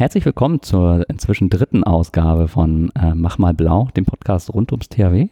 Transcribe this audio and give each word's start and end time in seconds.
Herzlich 0.00 0.24
willkommen 0.24 0.62
zur 0.62 1.04
inzwischen 1.10 1.50
dritten 1.50 1.84
Ausgabe 1.84 2.48
von 2.48 2.90
äh, 2.98 3.12
Mach 3.14 3.36
mal 3.36 3.52
Blau, 3.52 3.90
dem 3.94 4.06
Podcast 4.06 4.54
rund 4.54 4.72
ums 4.72 4.88
THW. 4.88 5.28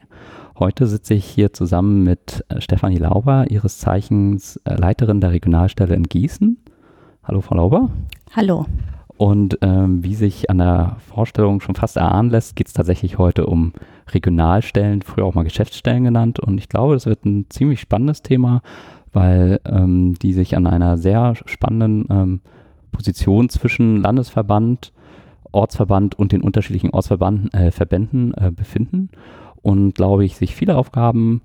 Heute 0.58 0.86
sitze 0.86 1.14
ich 1.14 1.24
hier 1.24 1.54
zusammen 1.54 2.02
mit 2.02 2.44
äh, 2.50 2.60
Stefanie 2.60 2.98
Lauber, 2.98 3.46
ihres 3.48 3.78
Zeichens 3.78 4.60
äh, 4.66 4.74
Leiterin 4.74 5.22
der 5.22 5.30
Regionalstelle 5.30 5.94
in 5.94 6.02
Gießen. 6.02 6.58
Hallo, 7.24 7.40
Frau 7.40 7.54
Lauber. 7.54 7.88
Hallo. 8.36 8.66
Und 9.16 9.56
ähm, 9.62 10.04
wie 10.04 10.14
sich 10.14 10.50
an 10.50 10.58
der 10.58 10.98
Vorstellung 10.98 11.62
schon 11.62 11.74
fast 11.74 11.96
erahnen 11.96 12.28
lässt, 12.28 12.54
geht 12.54 12.66
es 12.66 12.74
tatsächlich 12.74 13.16
heute 13.16 13.46
um 13.46 13.72
Regionalstellen, 14.12 15.00
früher 15.00 15.24
auch 15.24 15.34
mal 15.34 15.44
Geschäftsstellen 15.44 16.04
genannt. 16.04 16.40
Und 16.40 16.58
ich 16.58 16.68
glaube, 16.68 16.92
das 16.92 17.06
wird 17.06 17.24
ein 17.24 17.46
ziemlich 17.48 17.80
spannendes 17.80 18.20
Thema, 18.20 18.60
weil 19.14 19.60
ähm, 19.64 20.16
die 20.20 20.34
sich 20.34 20.58
an 20.58 20.66
einer 20.66 20.98
sehr 20.98 21.36
spannenden 21.46 22.04
ähm, 22.10 22.40
Position 22.92 23.48
zwischen 23.48 24.02
Landesverband, 24.02 24.92
Ortsverband 25.52 26.18
und 26.18 26.32
den 26.32 26.42
unterschiedlichen 26.42 26.90
Ortsverbanden 26.90 27.52
äh, 27.52 27.70
Verbänden 27.70 28.34
äh, 28.34 28.50
befinden 28.50 29.10
und 29.62 29.94
glaube 29.94 30.24
ich, 30.24 30.36
sich 30.36 30.54
viele 30.54 30.76
Aufgaben 30.76 31.42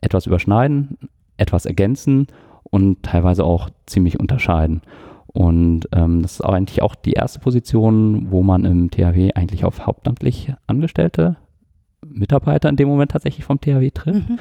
etwas 0.00 0.26
überschneiden, 0.26 0.96
etwas 1.36 1.66
ergänzen 1.66 2.26
und 2.64 3.02
teilweise 3.02 3.44
auch 3.44 3.70
ziemlich 3.86 4.18
unterscheiden. 4.18 4.82
Und 5.26 5.88
ähm, 5.92 6.22
das 6.22 6.34
ist 6.34 6.40
eigentlich 6.40 6.82
auch 6.82 6.94
die 6.94 7.12
erste 7.12 7.38
Position, 7.38 8.30
wo 8.30 8.42
man 8.42 8.64
im 8.64 8.90
THW 8.90 9.32
eigentlich 9.34 9.64
auf 9.64 9.86
hauptamtlich 9.86 10.52
Angestellte 10.66 11.36
Mitarbeiter 12.04 12.68
in 12.68 12.76
dem 12.76 12.88
Moment 12.88 13.12
tatsächlich 13.12 13.44
vom 13.44 13.60
THW 13.60 13.90
trifft. 13.90 14.28
Mhm. 14.28 14.38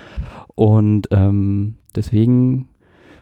Und 0.56 1.08
ähm, 1.12 1.76
deswegen 1.96 2.70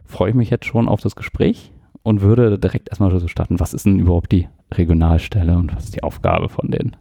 freue 0.05 0.29
ich 0.29 0.35
mich 0.35 0.49
jetzt 0.49 0.65
schon 0.65 0.87
auf 0.87 1.01
das 1.01 1.15
Gespräch 1.15 1.71
und 2.07 2.21
würde 2.21 2.57
direkt 2.57 2.87
erstmal 2.87 3.11
so 3.19 3.27
starten. 3.27 3.59
Was 3.59 3.73
ist 3.73 3.85
denn 3.85 3.99
überhaupt 3.99 4.31
die 4.31 4.47
Regionalstelle 4.73 5.57
und 5.57 5.75
was 5.75 5.83
ist 5.83 5.95
die 5.95 6.03
Aufgabe 6.03 6.47
von 6.47 6.71
denen? 6.71 6.95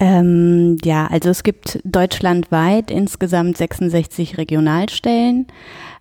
Ähm, 0.00 0.76
ja, 0.82 1.06
also 1.06 1.30
es 1.30 1.44
gibt 1.44 1.78
deutschlandweit 1.84 2.90
insgesamt 2.90 3.56
66 3.56 4.38
Regionalstellen. 4.38 5.46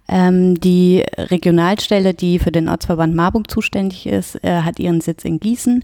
Ähm, 0.07 0.59
die 0.59 1.03
Regionalstelle, 1.15 2.15
die 2.15 2.39
für 2.39 2.51
den 2.51 2.69
Ortsverband 2.69 3.15
Marburg 3.15 3.51
zuständig 3.51 4.07
ist, 4.07 4.43
äh, 4.43 4.61
hat 4.61 4.79
ihren 4.79 5.01
Sitz 5.01 5.23
in 5.23 5.39
Gießen. 5.39 5.83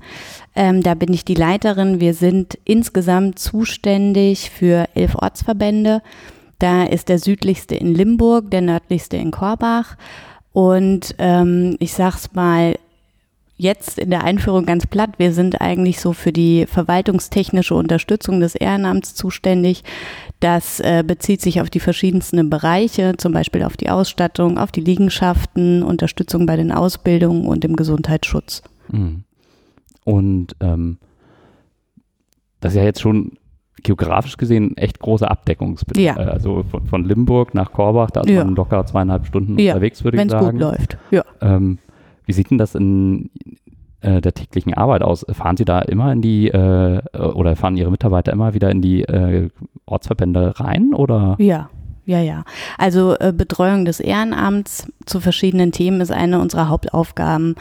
Ähm, 0.56 0.82
da 0.82 0.96
bin 0.96 1.14
ich 1.14 1.24
die 1.24 1.36
Leiterin. 1.36 2.00
Wir 2.00 2.16
sind 2.16 2.58
insgesamt 2.66 3.38
zuständig 3.38 4.50
für 4.50 4.88
elf 4.96 5.14
Ortsverbände. 5.14 6.02
Da 6.58 6.84
ist 6.86 7.10
der 7.10 7.20
südlichste 7.20 7.76
in 7.76 7.94
Limburg, 7.94 8.50
der 8.50 8.62
nördlichste 8.62 9.18
in 9.18 9.30
Korbach. 9.30 9.98
Und 10.58 11.14
ähm, 11.20 11.76
ich 11.78 11.94
sag's 11.94 12.34
mal, 12.34 12.80
jetzt 13.58 14.00
in 14.00 14.10
der 14.10 14.24
Einführung 14.24 14.66
ganz 14.66 14.88
platt, 14.88 15.12
wir 15.20 15.32
sind 15.32 15.62
eigentlich 15.62 16.00
so 16.00 16.14
für 16.14 16.32
die 16.32 16.66
verwaltungstechnische 16.66 17.76
Unterstützung 17.76 18.40
des 18.40 18.56
Ehrenamts 18.56 19.14
zuständig. 19.14 19.84
Das 20.40 20.80
äh, 20.80 21.04
bezieht 21.06 21.42
sich 21.42 21.62
auf 21.62 21.70
die 21.70 21.80
verschiedensten 21.80 22.50
Bereiche, 22.50 23.14
zum 23.18 23.34
Beispiel 23.34 23.62
auf 23.62 23.78
die 23.78 23.92
Ausstattung, 23.92 24.58
auf 24.58 24.72
die 24.72 24.82
Liegenschaften, 24.82 25.84
Unterstützung 25.84 26.48
bei 26.48 26.56
den 26.56 26.72
Ausbildungen 26.72 27.46
und 27.46 27.64
im 27.64 27.76
Gesundheitsschutz. 27.76 28.64
Mhm. 28.92 29.26
Und 30.06 30.56
ähm, 30.60 30.98
das 32.62 32.74
ist 32.74 32.78
ja 32.78 32.84
jetzt 32.84 33.02
schon 33.02 33.34
geografisch 33.88 34.38
gesehen 34.38 34.76
echt 34.78 35.00
große 35.00 35.30
Abdeckungsbedarf. 35.30 36.18
Ja. 36.18 36.24
Äh, 36.24 36.30
also 36.30 36.64
von, 36.70 36.86
von, 36.86 37.06
Limburg 37.06 37.54
nach 37.54 37.72
Korbach, 37.72 38.12
da 38.12 38.22
ist 38.22 38.30
ja. 38.30 38.44
man 38.44 38.56
locker 38.56 38.86
zweieinhalb 38.86 39.26
Stunden 39.26 39.58
ja. 39.58 39.74
unterwegs, 39.74 40.04
würde 40.04 40.22
ich 40.22 40.30
sagen. 40.30 40.48
Wenn 40.48 40.56
es 40.56 40.62
gut 40.62 40.62
läuft, 40.62 40.98
ja. 41.12 41.24
Ähm, 41.42 41.80
wie 42.26 42.34
sieht 42.34 42.52
denn 42.52 42.58
das 42.58 42.76
in 42.76 43.30
äh, 44.02 44.22
der 44.22 44.34
täglichen 44.34 44.74
Arbeit 44.74 45.02
aus? 45.02 45.26
Fahren 45.32 45.58
Sie 45.58 45.66
da 45.66 45.80
immer 45.80 46.12
in 46.12 46.22
die, 46.22 46.50
äh, 46.50 47.02
oder 47.18 47.56
fahren 47.56 47.78
Ihre 47.78 47.90
Mitarbeiter 47.90 48.34
immer 48.34 48.54
wieder 48.54 48.70
in 48.70 48.82
die 48.82 49.04
äh, 49.04 49.50
Ortsverbände 49.86 50.60
rein, 50.60 50.94
oder? 50.94 51.36
Ja, 51.40 51.70
ja, 52.06 52.20
ja. 52.20 52.44
Also 52.78 53.16
äh, 53.20 53.34
Betreuung 53.36 53.86
des 53.86 54.00
Ehrenamts 54.00 54.92
zu 55.06 55.20
verschiedenen 55.20 55.72
Themen 55.72 56.02
ist 56.02 56.12
eine 56.12 56.40
unserer 56.40 56.70
Hauptaufgaben. 56.70 57.56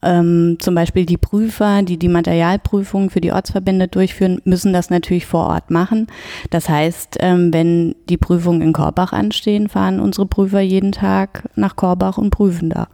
Ähm, 0.00 0.58
zum 0.60 0.76
Beispiel 0.76 1.06
die 1.06 1.16
Prüfer, 1.16 1.82
die 1.82 1.98
die 1.98 2.08
Materialprüfung 2.08 3.10
für 3.10 3.20
die 3.20 3.32
Ortsverbände 3.32 3.88
durchführen, 3.88 4.40
müssen 4.44 4.72
das 4.72 4.90
natürlich 4.90 5.26
vor 5.26 5.48
Ort 5.48 5.70
machen. 5.70 6.06
Das 6.50 6.68
heißt, 6.68 7.16
ähm, 7.20 7.52
wenn 7.52 7.96
die 8.08 8.16
Prüfungen 8.16 8.62
in 8.62 8.72
Korbach 8.72 9.12
anstehen, 9.12 9.68
fahren 9.68 9.98
unsere 9.98 10.26
Prüfer 10.26 10.60
jeden 10.60 10.92
Tag 10.92 11.48
nach 11.56 11.74
Korbach 11.74 12.16
und 12.16 12.30
prüfen 12.30 12.70
da 12.70 12.88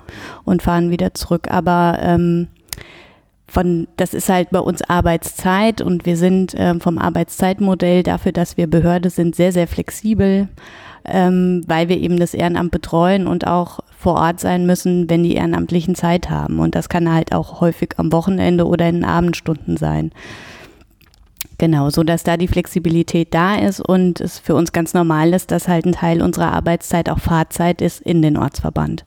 und 0.44 0.62
fahren 0.62 0.90
wieder 0.90 1.12
zurück. 1.12 1.48
Aber 1.50 1.98
ähm, 2.00 2.48
von, 3.46 3.86
das 3.96 4.14
ist 4.14 4.30
halt 4.30 4.50
bei 4.50 4.58
uns 4.58 4.82
Arbeitszeit 4.82 5.82
und 5.82 6.06
wir 6.06 6.16
sind 6.16 6.54
ähm, 6.56 6.80
vom 6.80 6.98
Arbeitszeitmodell 6.98 8.02
dafür, 8.02 8.32
dass 8.32 8.56
wir 8.56 8.66
Behörde 8.66 9.10
sind, 9.10 9.36
sehr, 9.36 9.52
sehr 9.52 9.68
flexibel, 9.68 10.48
ähm, 11.04 11.62
weil 11.66 11.88
wir 11.88 11.98
eben 11.98 12.18
das 12.18 12.34
Ehrenamt 12.34 12.70
betreuen 12.70 13.26
und 13.26 13.46
auch 13.46 13.80
vor 13.96 14.14
Ort 14.14 14.40
sein 14.40 14.66
müssen, 14.66 15.08
wenn 15.08 15.22
die 15.22 15.34
Ehrenamtlichen 15.34 15.94
Zeit 15.94 16.30
haben. 16.30 16.58
Und 16.58 16.74
das 16.74 16.88
kann 16.88 17.12
halt 17.12 17.34
auch 17.34 17.60
häufig 17.60 17.94
am 17.96 18.12
Wochenende 18.12 18.66
oder 18.66 18.88
in 18.88 18.96
den 18.96 19.04
Abendstunden 19.04 19.76
sein. 19.76 20.12
Genau, 21.58 21.90
so 21.90 22.02
dass 22.02 22.24
da 22.24 22.36
die 22.36 22.48
Flexibilität 22.48 23.32
da 23.32 23.54
ist 23.54 23.80
und 23.80 24.20
es 24.20 24.38
für 24.38 24.54
uns 24.54 24.72
ganz 24.72 24.92
normal 24.92 25.32
ist, 25.32 25.50
dass 25.50 25.68
halt 25.68 25.86
ein 25.86 25.92
Teil 25.92 26.20
unserer 26.20 26.52
Arbeitszeit 26.52 27.08
auch 27.08 27.20
Fahrzeit 27.20 27.80
ist 27.80 28.00
in 28.00 28.22
den 28.22 28.36
Ortsverband. 28.36 29.04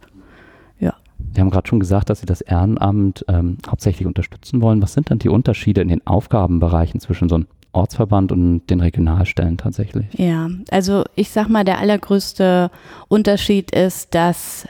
Ja. 0.80 0.94
Sie 1.34 1.42
haben 1.42 1.50
gerade 1.50 1.68
schon 1.68 1.80
gesagt, 1.80 2.10
dass 2.10 2.22
Sie 2.22 2.26
das 2.26 2.42
Ehrenamt 2.42 3.26
ähm, 3.28 3.58
hauptsächlich 3.70 4.08
unterstützen 4.08 4.62
wollen. 4.62 4.82
Was 4.82 4.94
sind 4.94 5.12
dann 5.12 5.20
die 5.20 5.30
Unterschiede 5.30 5.82
in 5.82 5.90
den 5.90 6.08
Aufgabenbereichen 6.08 7.02
zwischen 7.02 7.28
so 7.28 7.36
einem 7.36 7.48
Ortsverband 7.78 8.32
und 8.32 8.68
den 8.68 8.80
Regionalstellen 8.80 9.58
tatsächlich? 9.58 10.06
Ja, 10.14 10.50
also 10.72 11.04
ich 11.16 11.30
sag 11.30 11.50
mal, 11.50 11.64
der 11.64 11.80
allergrößte 11.80 12.72
Unterschied 13.08 13.72
ist, 13.72 14.14
dass 14.14 14.68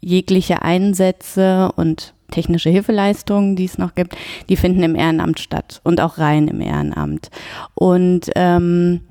jegliche 0.00 0.62
Einsätze 0.62 1.72
und 1.76 2.14
technische 2.30 2.70
Hilfeleistungen, 2.70 3.56
die 3.56 3.66
es 3.66 3.78
noch 3.78 3.94
gibt, 3.94 4.16
die 4.48 4.56
finden 4.56 4.82
im 4.82 4.96
Ehrenamt 4.96 5.38
statt 5.38 5.80
und 5.84 6.00
auch 6.00 6.18
rein 6.18 6.48
im 6.48 6.60
Ehrenamt. 6.60 7.30
Und 7.74 8.30
ähm, 8.34 9.02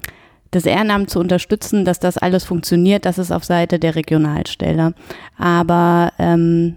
das 0.51 0.66
Ehrenamt 0.66 1.09
zu 1.09 1.19
unterstützen, 1.19 1.85
dass 1.85 2.00
das 2.00 2.18
alles 2.18 2.44
funktioniert, 2.44 3.06
das 3.06 3.18
ist 3.18 3.31
auf 3.31 3.46
Seite 3.46 3.80
der 3.80 3.96
Regionalstelle. 3.96 4.94
Aber 5.38 6.12
ähm, 6.19 6.75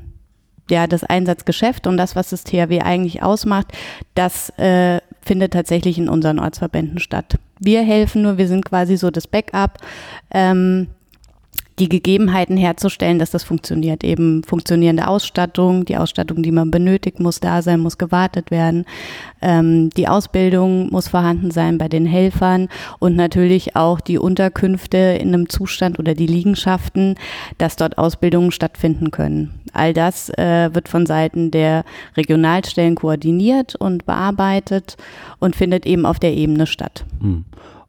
ja, 0.70 0.86
das 0.86 1.04
Einsatzgeschäft 1.04 1.86
und 1.86 1.96
das, 1.96 2.14
was 2.16 2.30
das 2.30 2.44
THW 2.44 2.80
eigentlich 2.80 3.22
ausmacht, 3.22 3.66
das 4.14 4.50
äh, 4.58 5.00
findet 5.24 5.52
tatsächlich 5.52 5.98
in 5.98 6.08
unseren 6.08 6.38
Ortsverbänden 6.38 6.98
statt. 6.98 7.38
Wir 7.58 7.82
helfen 7.82 8.22
nur, 8.22 8.38
wir 8.38 8.48
sind 8.48 8.64
quasi 8.64 8.96
so 8.96 9.10
das 9.10 9.26
Backup. 9.26 9.78
Ähm, 10.30 10.88
die 11.78 11.88
Gegebenheiten 11.88 12.56
herzustellen, 12.56 13.18
dass 13.18 13.30
das 13.30 13.42
funktioniert. 13.42 14.04
Eben 14.04 14.44
funktionierende 14.44 15.08
Ausstattung, 15.08 15.84
die 15.84 15.96
Ausstattung, 15.96 16.42
die 16.42 16.52
man 16.52 16.70
benötigt, 16.70 17.18
muss 17.18 17.40
da 17.40 17.62
sein, 17.62 17.80
muss 17.80 17.98
gewartet 17.98 18.50
werden. 18.50 18.84
Ähm, 19.42 19.90
die 19.90 20.06
Ausbildung 20.06 20.90
muss 20.90 21.08
vorhanden 21.08 21.50
sein 21.50 21.78
bei 21.78 21.88
den 21.88 22.06
Helfern 22.06 22.68
und 23.00 23.16
natürlich 23.16 23.74
auch 23.74 24.00
die 24.00 24.18
Unterkünfte 24.18 24.96
in 24.98 25.28
einem 25.28 25.48
Zustand 25.48 25.98
oder 25.98 26.14
die 26.14 26.28
Liegenschaften, 26.28 27.16
dass 27.58 27.76
dort 27.76 27.98
Ausbildungen 27.98 28.52
stattfinden 28.52 29.10
können. 29.10 29.60
All 29.72 29.92
das 29.92 30.30
äh, 30.30 30.72
wird 30.72 30.88
von 30.88 31.06
Seiten 31.06 31.50
der 31.50 31.84
Regionalstellen 32.16 32.94
koordiniert 32.94 33.74
und 33.74 34.06
bearbeitet 34.06 34.96
und 35.40 35.56
findet 35.56 35.86
eben 35.86 36.06
auf 36.06 36.20
der 36.20 36.34
Ebene 36.34 36.66
statt. 36.66 37.04
Hm. 37.20 37.44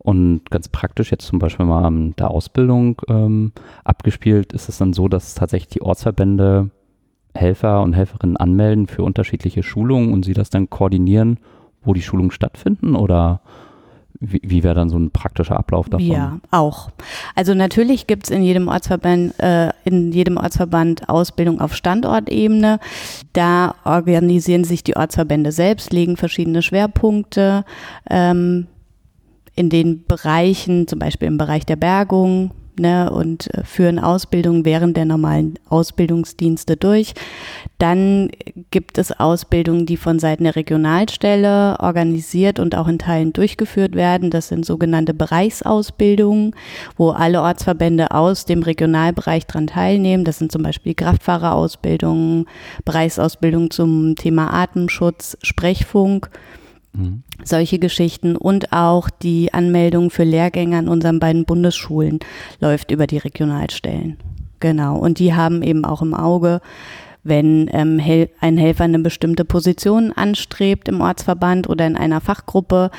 Und 0.05 0.51
ganz 0.51 0.69
praktisch 0.69 1.09
jetzt 1.09 1.25
zum 1.25 1.39
Beispiel 1.39 1.65
mal 1.65 1.87
in 1.87 2.15
der 2.17 2.29
Ausbildung 2.29 3.01
ähm, 3.07 3.53
abgespielt, 3.83 4.53
ist 4.53 4.69
es 4.69 4.77
dann 4.77 4.93
so, 4.93 5.07
dass 5.07 5.33
tatsächlich 5.33 5.69
die 5.69 5.81
Ortsverbände 5.81 6.69
Helfer 7.33 7.81
und 7.81 7.93
Helferinnen 7.93 8.37
anmelden 8.37 8.85
für 8.85 9.01
unterschiedliche 9.01 9.63
Schulungen 9.63 10.13
und 10.13 10.23
sie 10.23 10.33
das 10.33 10.51
dann 10.51 10.69
koordinieren, 10.69 11.39
wo 11.83 11.95
die 11.95 12.03
Schulungen 12.03 12.29
stattfinden 12.29 12.95
oder 12.95 13.41
wie, 14.19 14.41
wie 14.43 14.63
wäre 14.63 14.75
dann 14.75 14.89
so 14.89 14.97
ein 14.97 15.09
praktischer 15.09 15.57
Ablauf 15.57 15.89
davon? 15.89 16.05
Ja, 16.05 16.39
auch. 16.51 16.91
Also 17.33 17.55
natürlich 17.55 18.05
gibt 18.05 18.25
es 18.25 18.29
in 18.29 18.43
jedem 18.43 18.67
Ortsverband, 18.67 19.39
äh, 19.39 19.71
in 19.85 20.11
jedem 20.11 20.37
Ortsverband 20.37 21.09
Ausbildung 21.09 21.59
auf 21.59 21.75
Standortebene. 21.75 22.79
Da 23.33 23.73
organisieren 23.83 24.65
sich 24.65 24.83
die 24.83 24.95
Ortsverbände 24.95 25.51
selbst, 25.51 25.91
legen 25.91 26.15
verschiedene 26.15 26.61
Schwerpunkte. 26.61 27.65
Ähm, 28.07 28.67
in 29.55 29.69
den 29.69 30.05
Bereichen, 30.05 30.87
zum 30.87 30.99
Beispiel 30.99 31.27
im 31.27 31.37
Bereich 31.37 31.65
der 31.65 31.77
Bergung, 31.77 32.51
ne, 32.79 33.09
und 33.09 33.53
äh, 33.53 33.63
führen 33.63 33.99
Ausbildung 33.99 34.65
während 34.65 34.97
der 34.97 35.05
normalen 35.05 35.57
Ausbildungsdienste 35.69 36.77
durch. 36.77 37.13
Dann 37.77 38.29
gibt 38.71 38.97
es 38.97 39.11
Ausbildungen, 39.11 39.85
die 39.85 39.97
von 39.97 40.19
Seiten 40.19 40.43
der 40.45 40.55
Regionalstelle 40.55 41.77
organisiert 41.79 42.59
und 42.59 42.75
auch 42.75 42.87
in 42.87 42.99
Teilen 42.99 43.33
durchgeführt 43.33 43.95
werden. 43.95 44.29
Das 44.29 44.47
sind 44.47 44.65
sogenannte 44.65 45.13
Bereichsausbildungen, 45.13 46.55
wo 46.97 47.09
alle 47.09 47.41
Ortsverbände 47.41 48.11
aus 48.11 48.45
dem 48.45 48.63
Regionalbereich 48.63 49.45
dran 49.45 49.67
teilnehmen. 49.67 50.23
Das 50.23 50.39
sind 50.39 50.51
zum 50.51 50.63
Beispiel 50.63 50.93
Kraftfahrerausbildungen, 50.93 52.45
Bereichsausbildung 52.85 53.71
zum 53.71 54.15
Thema 54.15 54.53
Atemschutz, 54.53 55.37
Sprechfunk. 55.41 56.29
Mhm. 56.95 57.23
Solche 57.43 57.79
Geschichten 57.79 58.35
und 58.35 58.73
auch 58.73 59.09
die 59.09 59.53
Anmeldung 59.53 60.09
für 60.09 60.23
Lehrgänge 60.23 60.77
an 60.77 60.87
unseren 60.87 61.19
beiden 61.19 61.45
Bundesschulen 61.45 62.19
läuft 62.59 62.91
über 62.91 63.07
die 63.07 63.17
Regionalstellen. 63.17 64.17
Genau. 64.59 64.97
Und 64.97 65.19
die 65.19 65.33
haben 65.33 65.61
eben 65.61 65.85
auch 65.85 66.01
im 66.01 66.13
Auge, 66.13 66.61
wenn 67.23 67.69
ähm, 67.73 67.99
Hel 67.99 68.29
ein 68.39 68.57
Helfer 68.57 68.83
eine 68.83 68.99
bestimmte 68.99 69.45
Position 69.45 70.11
anstrebt 70.11 70.87
im 70.87 71.01
Ortsverband 71.01 71.67
oder 71.67 71.87
in 71.87 71.97
einer 71.97 72.21
Fachgruppe, 72.21 72.91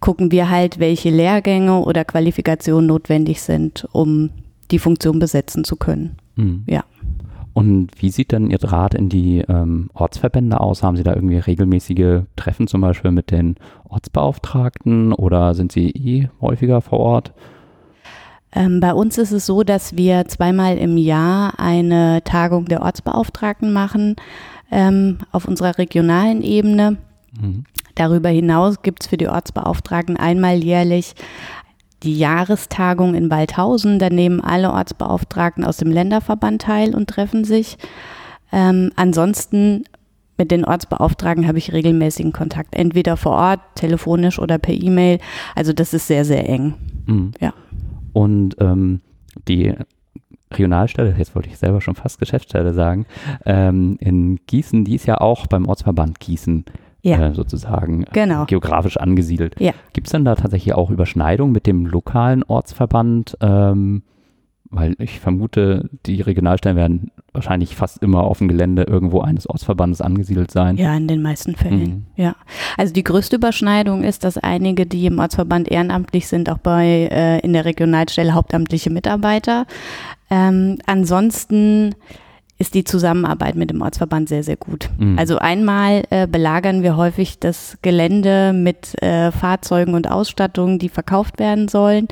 gucken 0.00 0.32
wir 0.32 0.50
halt, 0.50 0.80
welche 0.80 1.10
Lehrgänge 1.10 1.78
oder 1.80 2.04
Qualifikationen 2.04 2.86
notwendig 2.86 3.40
sind, 3.40 3.88
um 3.92 4.30
die 4.70 4.80
Funktion 4.80 5.18
besetzen 5.18 5.64
zu 5.64 5.76
können. 5.76 6.16
Mhm. 6.36 6.64
Ja. 6.66 6.84
Und 7.68 7.90
wie 8.00 8.10
sieht 8.10 8.32
dann 8.32 8.50
Ihr 8.50 8.58
Draht 8.58 8.94
in 8.94 9.10
die 9.10 9.40
ähm, 9.46 9.90
Ortsverbände 9.92 10.58
aus? 10.58 10.82
Haben 10.82 10.96
Sie 10.96 11.02
da 11.02 11.14
irgendwie 11.14 11.36
regelmäßige 11.36 12.22
Treffen 12.34 12.66
zum 12.66 12.80
Beispiel 12.80 13.10
mit 13.10 13.30
den 13.30 13.56
Ortsbeauftragten 13.88 15.12
oder 15.12 15.54
sind 15.54 15.72
Sie 15.72 15.90
eh 15.90 16.28
häufiger 16.40 16.80
vor 16.80 17.00
Ort? 17.00 17.32
Ähm, 18.52 18.80
bei 18.80 18.94
uns 18.94 19.18
ist 19.18 19.32
es 19.32 19.44
so, 19.44 19.62
dass 19.62 19.98
wir 19.98 20.24
zweimal 20.24 20.78
im 20.78 20.96
Jahr 20.96 21.60
eine 21.60 22.24
Tagung 22.24 22.64
der 22.64 22.80
Ortsbeauftragten 22.80 23.70
machen 23.70 24.16
ähm, 24.70 25.18
auf 25.30 25.46
unserer 25.46 25.76
regionalen 25.76 26.42
Ebene. 26.42 26.96
Mhm. 27.38 27.64
Darüber 27.94 28.30
hinaus 28.30 28.80
gibt 28.80 29.02
es 29.02 29.08
für 29.08 29.18
die 29.18 29.28
Ortsbeauftragten 29.28 30.16
einmal 30.16 30.64
jährlich 30.64 31.14
die 32.02 32.18
Jahrestagung 32.18 33.14
in 33.14 33.30
Waldhausen. 33.30 33.98
Da 33.98 34.10
nehmen 34.10 34.40
alle 34.40 34.72
Ortsbeauftragten 34.72 35.64
aus 35.64 35.78
dem 35.78 35.90
Länderverband 35.90 36.62
teil 36.62 36.94
und 36.94 37.08
treffen 37.08 37.44
sich. 37.44 37.76
Ähm, 38.52 38.90
ansonsten 38.96 39.84
mit 40.38 40.50
den 40.52 40.64
Ortsbeauftragten 40.64 41.46
habe 41.48 41.58
ich 41.58 41.72
regelmäßigen 41.72 42.32
Kontakt, 42.32 42.74
entweder 42.76 43.16
vor 43.16 43.32
Ort, 43.32 43.60
telefonisch 43.74 44.38
oder 44.38 44.58
per 44.58 44.74
E-Mail. 44.74 45.18
Also 45.56 45.72
das 45.72 45.92
ist 45.92 46.06
sehr, 46.06 46.24
sehr 46.24 46.48
eng. 46.48 46.74
Mhm. 47.06 47.32
Ja. 47.40 47.52
Und 48.12 48.56
ähm, 48.60 49.00
die 49.48 49.74
Regionalstelle, 50.52 51.14
jetzt 51.18 51.34
wollte 51.34 51.48
ich 51.48 51.58
selber 51.58 51.80
schon 51.80 51.96
fast 51.96 52.18
Geschäftsstelle 52.18 52.72
sagen, 52.72 53.06
ähm, 53.44 53.96
in 54.00 54.38
Gießen, 54.46 54.84
die 54.84 54.94
ist 54.94 55.06
ja 55.06 55.20
auch 55.20 55.46
beim 55.46 55.66
Ortsverband 55.66 56.20
Gießen 56.20 56.64
ja. 57.02 57.28
äh, 57.28 57.34
sozusagen 57.34 58.04
genau. 58.12 58.44
geografisch 58.46 58.96
angesiedelt. 58.96 59.54
Ja. 59.58 59.72
Gibt 59.92 60.08
es 60.08 60.12
denn 60.12 60.24
da 60.24 60.34
tatsächlich 60.34 60.74
auch 60.74 60.90
Überschneidungen 60.90 61.52
mit 61.52 61.66
dem 61.66 61.86
lokalen 61.86 62.42
Ortsverband? 62.42 63.36
Ähm, 63.40 64.02
weil 64.70 64.96
ich 64.98 65.20
vermute, 65.20 65.88
die 66.04 66.20
Regionalstellen 66.20 66.76
werden 66.76 67.10
wahrscheinlich 67.32 67.74
fast 67.74 68.02
immer 68.02 68.24
auf 68.24 68.38
dem 68.38 68.48
Gelände 68.48 68.82
irgendwo 68.82 69.20
eines 69.20 69.48
Ortsverbandes 69.48 70.00
angesiedelt 70.00 70.50
sein. 70.50 70.76
Ja, 70.76 70.94
in 70.94 71.08
den 71.08 71.22
meisten 71.22 71.54
Fällen. 71.56 71.80
Mhm. 71.80 72.06
Ja. 72.16 72.36
Also 72.76 72.92
die 72.92 73.04
größte 73.04 73.36
Überschneidung 73.36 74.04
ist, 74.04 74.24
dass 74.24 74.36
einige, 74.36 74.84
die 74.84 75.06
im 75.06 75.18
Ortsverband 75.18 75.70
ehrenamtlich 75.70 76.28
sind, 76.28 76.50
auch 76.50 76.58
bei 76.58 77.08
äh, 77.10 77.38
in 77.40 77.54
der 77.54 77.64
Regionalstelle 77.64 78.34
hauptamtliche 78.34 78.90
Mitarbeiter. 78.90 79.66
Ähm, 80.30 80.78
ansonsten 80.86 81.94
ist 82.60 82.74
die 82.74 82.82
Zusammenarbeit 82.82 83.54
mit 83.54 83.70
dem 83.70 83.82
Ortsverband 83.82 84.28
sehr, 84.28 84.42
sehr 84.42 84.56
gut. 84.56 84.90
Mhm. 84.98 85.16
Also 85.16 85.38
einmal 85.38 86.02
äh, 86.10 86.26
belagern 86.26 86.82
wir 86.82 86.96
häufig 86.96 87.38
das 87.38 87.78
Gelände 87.82 88.52
mit 88.52 89.00
äh, 89.00 89.30
Fahrzeugen 89.30 89.94
und 89.94 90.10
Ausstattungen, 90.10 90.80
die 90.80 90.88
verkauft 90.88 91.38
werden 91.38 91.68
sollen. 91.68 92.08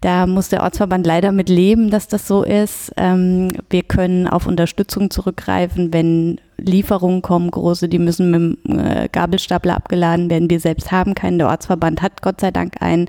Da 0.00 0.26
muss 0.26 0.48
der 0.48 0.62
Ortsverband 0.62 1.06
leider 1.06 1.32
mit 1.32 1.50
leben, 1.50 1.90
dass 1.90 2.08
das 2.08 2.26
so 2.26 2.42
ist. 2.42 2.92
Ähm, 2.96 3.52
wir 3.68 3.82
können 3.82 4.26
auf 4.26 4.46
Unterstützung 4.46 5.10
zurückgreifen, 5.10 5.92
wenn 5.92 6.40
Lieferungen 6.56 7.20
kommen, 7.20 7.50
große, 7.50 7.88
die 7.88 7.98
müssen 7.98 8.30
mit 8.30 8.66
dem 8.66 8.78
äh, 8.78 9.08
Gabelstapler 9.12 9.76
abgeladen 9.76 10.30
werden. 10.30 10.48
Wir 10.48 10.60
selbst 10.60 10.92
haben 10.92 11.14
keinen. 11.14 11.38
Der 11.38 11.48
Ortsverband 11.48 12.00
hat 12.00 12.22
Gott 12.22 12.40
sei 12.40 12.50
Dank 12.50 12.80
einen. 12.80 13.08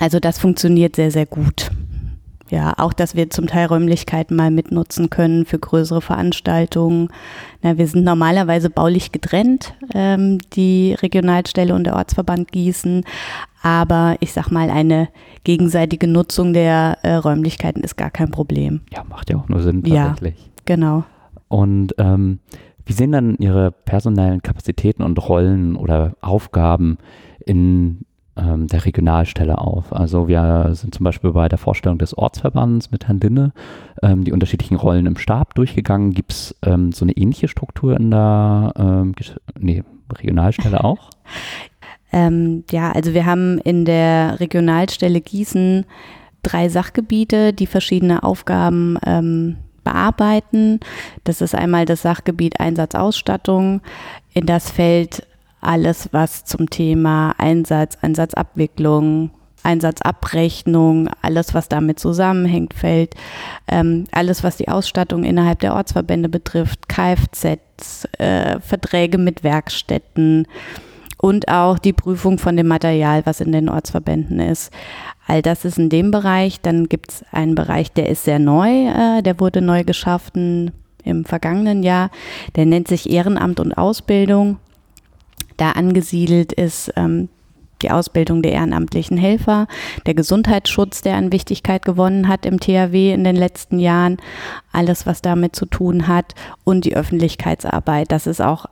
Also 0.00 0.20
das 0.20 0.38
funktioniert 0.38 0.96
sehr, 0.96 1.10
sehr 1.10 1.26
gut 1.26 1.70
ja, 2.50 2.74
auch, 2.76 2.92
dass 2.92 3.16
wir 3.16 3.30
zum 3.30 3.46
Teil 3.46 3.66
Räumlichkeiten 3.66 4.36
mal 4.36 4.50
mitnutzen 4.50 5.08
können 5.10 5.44
für 5.46 5.58
größere 5.58 6.02
Veranstaltungen. 6.02 7.08
Na, 7.62 7.78
wir 7.78 7.86
sind 7.86 8.04
normalerweise 8.04 8.70
baulich 8.70 9.12
getrennt, 9.12 9.74
ähm, 9.94 10.38
die 10.52 10.94
Regionalstelle 10.94 11.74
und 11.74 11.84
der 11.84 11.96
Ortsverband 11.96 12.52
Gießen. 12.52 13.04
Aber 13.62 14.16
ich 14.20 14.32
sag 14.32 14.50
mal, 14.50 14.68
eine 14.68 15.08
gegenseitige 15.44 16.06
Nutzung 16.06 16.52
der 16.52 16.98
äh, 17.02 17.14
Räumlichkeiten 17.14 17.82
ist 17.82 17.96
gar 17.96 18.10
kein 18.10 18.30
Problem. 18.30 18.82
Ja, 18.92 19.04
macht 19.04 19.30
ja 19.30 19.36
auch 19.36 19.48
nur 19.48 19.62
Sinn 19.62 19.82
tatsächlich. 19.82 20.36
Ja, 20.38 20.52
genau. 20.66 21.04
Und 21.48 21.94
ähm, 21.98 22.40
wie 22.84 22.92
sehen 22.92 23.12
dann 23.12 23.36
Ihre 23.36 23.70
personellen 23.70 24.42
Kapazitäten 24.42 25.02
und 25.02 25.16
Rollen 25.28 25.76
oder 25.76 26.14
Aufgaben 26.20 26.98
in 27.46 28.04
ähm, 28.36 28.66
der 28.66 28.84
Regionalstelle 28.84 29.58
auf. 29.58 29.92
Also 29.92 30.28
wir 30.28 30.70
sind 30.72 30.94
zum 30.94 31.04
Beispiel 31.04 31.32
bei 31.32 31.48
der 31.48 31.58
Vorstellung 31.58 31.98
des 31.98 32.16
Ortsverbands 32.16 32.90
mit 32.90 33.06
Herrn 33.06 33.20
Linne 33.20 33.52
ähm, 34.02 34.24
die 34.24 34.32
unterschiedlichen 34.32 34.76
Rollen 34.76 35.06
im 35.06 35.16
Stab 35.16 35.54
durchgegangen. 35.54 36.12
Gibt 36.12 36.32
es 36.32 36.54
ähm, 36.64 36.92
so 36.92 37.04
eine 37.04 37.12
ähnliche 37.12 37.48
Struktur 37.48 37.96
in 37.96 38.10
der 38.10 38.72
ähm, 38.76 39.14
nee, 39.58 39.84
Regionalstelle 40.12 40.82
auch? 40.84 41.10
Ähm, 42.12 42.64
ja, 42.70 42.92
also 42.92 43.14
wir 43.14 43.26
haben 43.26 43.58
in 43.58 43.84
der 43.84 44.38
Regionalstelle 44.40 45.20
Gießen 45.20 45.84
drei 46.42 46.68
Sachgebiete, 46.68 47.52
die 47.52 47.66
verschiedene 47.66 48.22
Aufgaben 48.22 48.98
ähm, 49.04 49.56
bearbeiten. 49.82 50.80
Das 51.24 51.40
ist 51.40 51.54
einmal 51.54 51.84
das 51.84 52.02
Sachgebiet 52.02 52.60
Einsatzausstattung. 52.60 53.80
In 54.32 54.46
das 54.46 54.70
fällt 54.70 55.26
alles, 55.64 56.08
was 56.12 56.44
zum 56.44 56.70
Thema 56.70 57.34
Einsatz, 57.38 57.98
Einsatzabwicklung, 58.00 59.30
Einsatzabrechnung, 59.64 61.08
alles, 61.22 61.54
was 61.54 61.68
damit 61.68 61.98
zusammenhängt, 61.98 62.74
fällt. 62.74 63.14
Ähm, 63.66 64.04
alles, 64.12 64.44
was 64.44 64.56
die 64.56 64.68
Ausstattung 64.68 65.24
innerhalb 65.24 65.60
der 65.60 65.74
Ortsverbände 65.74 66.28
betrifft, 66.28 66.88
Kfz, 66.88 68.06
äh, 68.18 68.60
Verträge 68.60 69.18
mit 69.18 69.42
Werkstätten 69.42 70.46
und 71.16 71.48
auch 71.48 71.78
die 71.78 71.94
Prüfung 71.94 72.38
von 72.38 72.56
dem 72.56 72.68
Material, 72.68 73.24
was 73.24 73.40
in 73.40 73.52
den 73.52 73.70
Ortsverbänden 73.70 74.38
ist. 74.40 74.70
All 75.26 75.40
das 75.40 75.64
ist 75.64 75.78
in 75.78 75.88
dem 75.88 76.10
Bereich. 76.10 76.60
Dann 76.60 76.88
gibt 76.88 77.12
es 77.12 77.24
einen 77.32 77.54
Bereich, 77.54 77.90
der 77.90 78.10
ist 78.10 78.24
sehr 78.24 78.38
neu, 78.38 78.68
äh, 78.68 79.22
der 79.22 79.40
wurde 79.40 79.62
neu 79.62 79.84
geschaffen 79.84 80.72
im 81.02 81.24
vergangenen 81.24 81.82
Jahr. 81.82 82.10
Der 82.56 82.66
nennt 82.66 82.88
sich 82.88 83.08
Ehrenamt 83.08 83.60
und 83.60 83.72
Ausbildung 83.72 84.58
da 85.56 85.72
angesiedelt 85.72 86.52
ist 86.52 86.92
ähm, 86.96 87.28
die 87.82 87.90
Ausbildung 87.90 88.42
der 88.42 88.52
ehrenamtlichen 88.52 89.16
Helfer, 89.16 89.66
der 90.06 90.14
Gesundheitsschutz, 90.14 91.02
der 91.02 91.16
an 91.16 91.32
Wichtigkeit 91.32 91.84
gewonnen 91.84 92.28
hat 92.28 92.46
im 92.46 92.58
THW 92.58 93.12
in 93.12 93.24
den 93.24 93.36
letzten 93.36 93.78
Jahren, 93.78 94.16
alles, 94.72 95.06
was 95.06 95.22
damit 95.22 95.54
zu 95.54 95.66
tun 95.66 96.08
hat 96.08 96.34
und 96.64 96.84
die 96.84 96.96
Öffentlichkeitsarbeit. 96.96 98.10
Das 98.10 98.26
ist 98.26 98.40
auch 98.40 98.66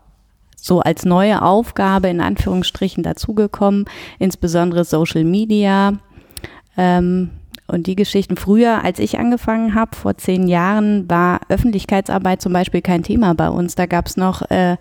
so 0.57 0.81
als 0.81 1.05
neue 1.05 1.43
Aufgabe 1.43 2.09
in 2.09 2.21
Anführungsstrichen 2.21 3.03
dazugekommen, 3.03 3.85
insbesondere 4.19 4.85
Social 4.85 5.25
Media. 5.25 5.95
Ähm, 6.77 7.31
und 7.67 7.87
die 7.87 7.97
Geschichten 7.97 8.37
früher, 8.37 8.85
als 8.85 8.99
ich 8.99 9.19
angefangen 9.19 9.75
habe, 9.75 9.97
vor 9.97 10.17
zehn 10.17 10.47
Jahren, 10.47 11.09
war 11.09 11.41
Öffentlichkeitsarbeit 11.49 12.43
zum 12.43 12.53
Beispiel 12.53 12.83
kein 12.83 13.03
Thema 13.03 13.35
bei 13.35 13.49
uns. 13.49 13.75
Da 13.75 13.87
gab 13.87 14.07
es 14.07 14.17
noch 14.17 14.43
äh, 14.51 14.77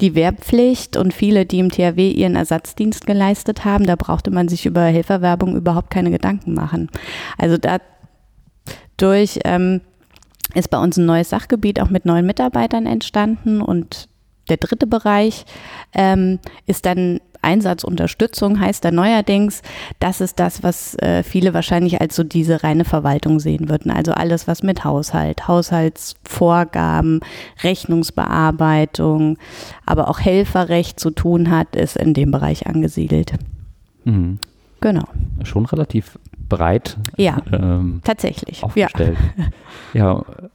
die 0.00 0.14
Wehrpflicht 0.14 0.96
und 0.96 1.12
viele, 1.12 1.46
die 1.46 1.58
im 1.58 1.70
THW 1.70 2.10
ihren 2.10 2.36
Ersatzdienst 2.36 3.06
geleistet 3.06 3.64
haben. 3.64 3.86
Da 3.86 3.96
brauchte 3.96 4.30
man 4.30 4.48
sich 4.48 4.66
über 4.66 4.82
Helferwerbung 4.82 5.56
überhaupt 5.56 5.90
keine 5.90 6.10
Gedanken 6.10 6.54
machen. 6.54 6.90
Also 7.36 7.56
dadurch 7.58 9.40
ähm, 9.44 9.80
ist 10.54 10.70
bei 10.70 10.78
uns 10.78 10.96
ein 10.96 11.06
neues 11.06 11.30
Sachgebiet 11.30 11.80
auch 11.80 11.90
mit 11.90 12.04
neuen 12.04 12.26
Mitarbeitern 12.26 12.86
entstanden 12.86 13.60
und 13.60 14.08
der 14.48 14.56
dritte 14.56 14.86
Bereich 14.86 15.44
ähm, 15.92 16.38
ist 16.66 16.86
dann 16.86 17.20
Einsatzunterstützung 17.42 18.60
heißt 18.60 18.84
da 18.84 18.90
neuerdings, 18.90 19.62
das 20.00 20.20
ist 20.20 20.38
das, 20.38 20.62
was 20.62 20.94
äh, 20.96 21.22
viele 21.22 21.54
wahrscheinlich 21.54 22.00
als 22.00 22.16
so 22.16 22.24
diese 22.24 22.62
reine 22.62 22.84
Verwaltung 22.84 23.40
sehen 23.40 23.68
würden. 23.68 23.90
Also 23.90 24.12
alles, 24.12 24.46
was 24.48 24.62
mit 24.62 24.84
Haushalt, 24.84 25.46
Haushaltsvorgaben, 25.48 27.20
Rechnungsbearbeitung, 27.62 29.38
aber 29.86 30.08
auch 30.08 30.20
Helferrecht 30.20 30.98
zu 31.00 31.10
tun 31.10 31.50
hat, 31.50 31.76
ist 31.76 31.96
in 31.96 32.14
dem 32.14 32.30
Bereich 32.30 32.66
angesiedelt. 32.66 33.32
Mhm. 34.04 34.38
Genau. 34.80 35.04
Schon 35.42 35.66
relativ 35.66 36.18
breit 36.48 36.96
Ja, 37.16 37.38
ähm, 37.52 38.00
tatsächlich. 38.04 38.60
Ja. 38.60 38.64
aufgestellt. 38.66 39.18
Ja. 39.94 40.14
Mal- 40.14 40.50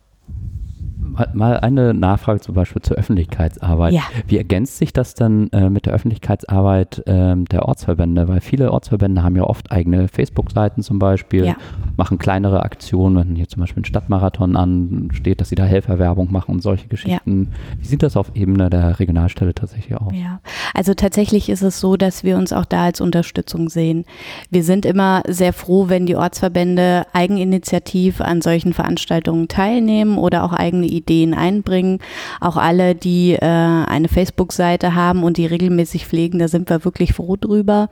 Mal 1.33 1.57
eine 1.59 1.93
Nachfrage 1.93 2.39
zum 2.39 2.55
Beispiel 2.55 2.81
zur 2.81 2.97
Öffentlichkeitsarbeit. 2.97 3.93
Ja. 3.93 4.01
Wie 4.27 4.37
ergänzt 4.37 4.77
sich 4.77 4.93
das 4.93 5.13
dann 5.13 5.49
äh, 5.51 5.69
mit 5.69 5.85
der 5.85 5.93
Öffentlichkeitsarbeit 5.93 7.03
ähm, 7.05 7.45
der 7.45 7.67
Ortsverbände? 7.67 8.27
Weil 8.27 8.41
viele 8.41 8.71
Ortsverbände 8.71 9.21
haben 9.23 9.35
ja 9.35 9.43
oft 9.43 9.71
eigene 9.71 10.07
Facebook-Seiten 10.07 10.81
zum 10.81 10.97
Beispiel, 10.99 11.45
Ja. 11.45 11.55
machen 11.97 12.17
kleinere 12.17 12.63
Aktionen, 12.63 13.15
wenn 13.15 13.35
hier 13.35 13.47
zum 13.47 13.59
Beispiel 13.61 13.81
ein 13.81 13.85
Stadtmarathon 13.85 14.55
ansteht, 14.55 15.39
dass 15.39 15.49
sie 15.49 15.55
da 15.55 15.65
Helferwerbung 15.65 16.31
machen 16.31 16.55
und 16.55 16.61
solche 16.63 16.87
Geschichten. 16.87 17.49
Wie 17.79 17.85
sieht 17.85 18.01
das 18.01 18.17
auf 18.17 18.31
Ebene 18.35 18.69
der 18.69 18.99
Regionalstelle 18.99 19.53
tatsächlich 19.53 19.95
aus? 19.99 20.11
Ja, 20.13 20.39
also 20.73 20.93
tatsächlich 20.95 21.49
ist 21.49 21.61
es 21.61 21.79
so, 21.79 21.95
dass 21.95 22.23
wir 22.23 22.37
uns 22.37 22.51
auch 22.53 22.65
da 22.65 22.85
als 22.85 23.01
Unterstützung 23.01 23.69
sehen. 23.69 24.05
Wir 24.49 24.63
sind 24.63 24.85
immer 24.85 25.21
sehr 25.27 25.53
froh, 25.53 25.89
wenn 25.89 26.05
die 26.05 26.15
Ortsverbände 26.15 27.05
eigeninitiativ 27.13 28.19
an 28.21 28.41
solchen 28.41 28.73
Veranstaltungen 28.73 29.47
teilnehmen 29.47 30.17
oder 30.17 30.43
auch 30.43 30.53
eigene 30.53 30.87
Ideen 30.87 31.02
einbringen. 31.33 31.99
Auch 32.39 32.57
alle, 32.57 32.95
die 32.95 33.33
äh, 33.33 33.39
eine 33.39 34.07
Facebook-Seite 34.07 34.95
haben 34.95 35.23
und 35.23 35.37
die 35.37 35.45
regelmäßig 35.45 36.05
pflegen, 36.05 36.39
da 36.39 36.47
sind 36.47 36.69
wir 36.69 36.85
wirklich 36.85 37.13
froh 37.13 37.35
drüber. 37.35 37.89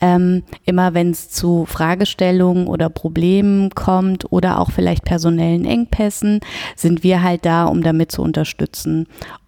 Ähm, 0.00 0.42
immer 0.64 0.94
wenn 0.94 1.10
es 1.10 1.30
zu 1.30 1.64
Fragestellungen 1.66 2.66
oder 2.66 2.88
Problemen 2.88 3.70
kommt 3.70 4.30
oder 4.32 4.60
auch 4.60 4.70
vielleicht 4.70 5.04
personellen 5.04 5.64
Engpässen, 5.64 6.40
sind 6.76 7.02
wir 7.02 7.22
halt 7.22 7.44
da, 7.44 7.64
um 7.64 7.82
damit 7.82 8.12
zu 8.12 8.22
unterstützen. 8.22 9.06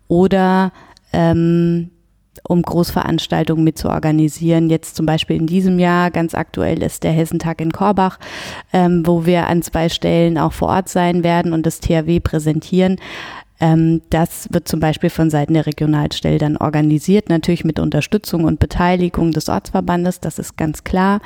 Oder 0.08 0.72
ähm, 1.12 1.90
um 2.48 2.62
Großveranstaltungen 2.62 3.64
mit 3.64 3.78
zu 3.78 3.88
organisieren. 3.88 4.70
Jetzt 4.70 4.96
zum 4.96 5.06
Beispiel 5.06 5.36
in 5.36 5.46
diesem 5.46 5.78
Jahr, 5.78 6.10
ganz 6.10 6.34
aktuell 6.34 6.82
ist 6.82 7.02
der 7.02 7.12
Hessentag 7.12 7.60
in 7.60 7.72
Korbach, 7.72 8.18
ähm, 8.72 9.06
wo 9.06 9.26
wir 9.26 9.46
an 9.46 9.62
zwei 9.62 9.88
Stellen 9.88 10.38
auch 10.38 10.52
vor 10.52 10.68
Ort 10.68 10.88
sein 10.88 11.24
werden 11.24 11.52
und 11.52 11.66
das 11.66 11.80
THW 11.80 12.20
präsentieren. 12.20 12.96
Ähm, 13.60 14.00
das 14.10 14.48
wird 14.52 14.68
zum 14.68 14.80
Beispiel 14.80 15.10
von 15.10 15.28
Seiten 15.30 15.54
der 15.54 15.66
Regionalstelle 15.66 16.38
dann 16.38 16.56
organisiert, 16.56 17.28
natürlich 17.28 17.64
mit 17.64 17.78
Unterstützung 17.78 18.44
und 18.44 18.58
Beteiligung 18.58 19.32
des 19.32 19.48
Ortsverbandes, 19.48 20.20
das 20.20 20.38
ist 20.38 20.56
ganz 20.56 20.82
klar. 20.82 21.20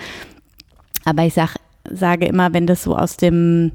Aber 1.05 1.25
ich 1.25 1.35
sag, 1.35 1.57
sage 1.89 2.27
immer, 2.27 2.53
wenn 2.53 2.67
das 2.67 2.83
so 2.83 2.97
aus 2.97 3.17
dem 3.17 3.73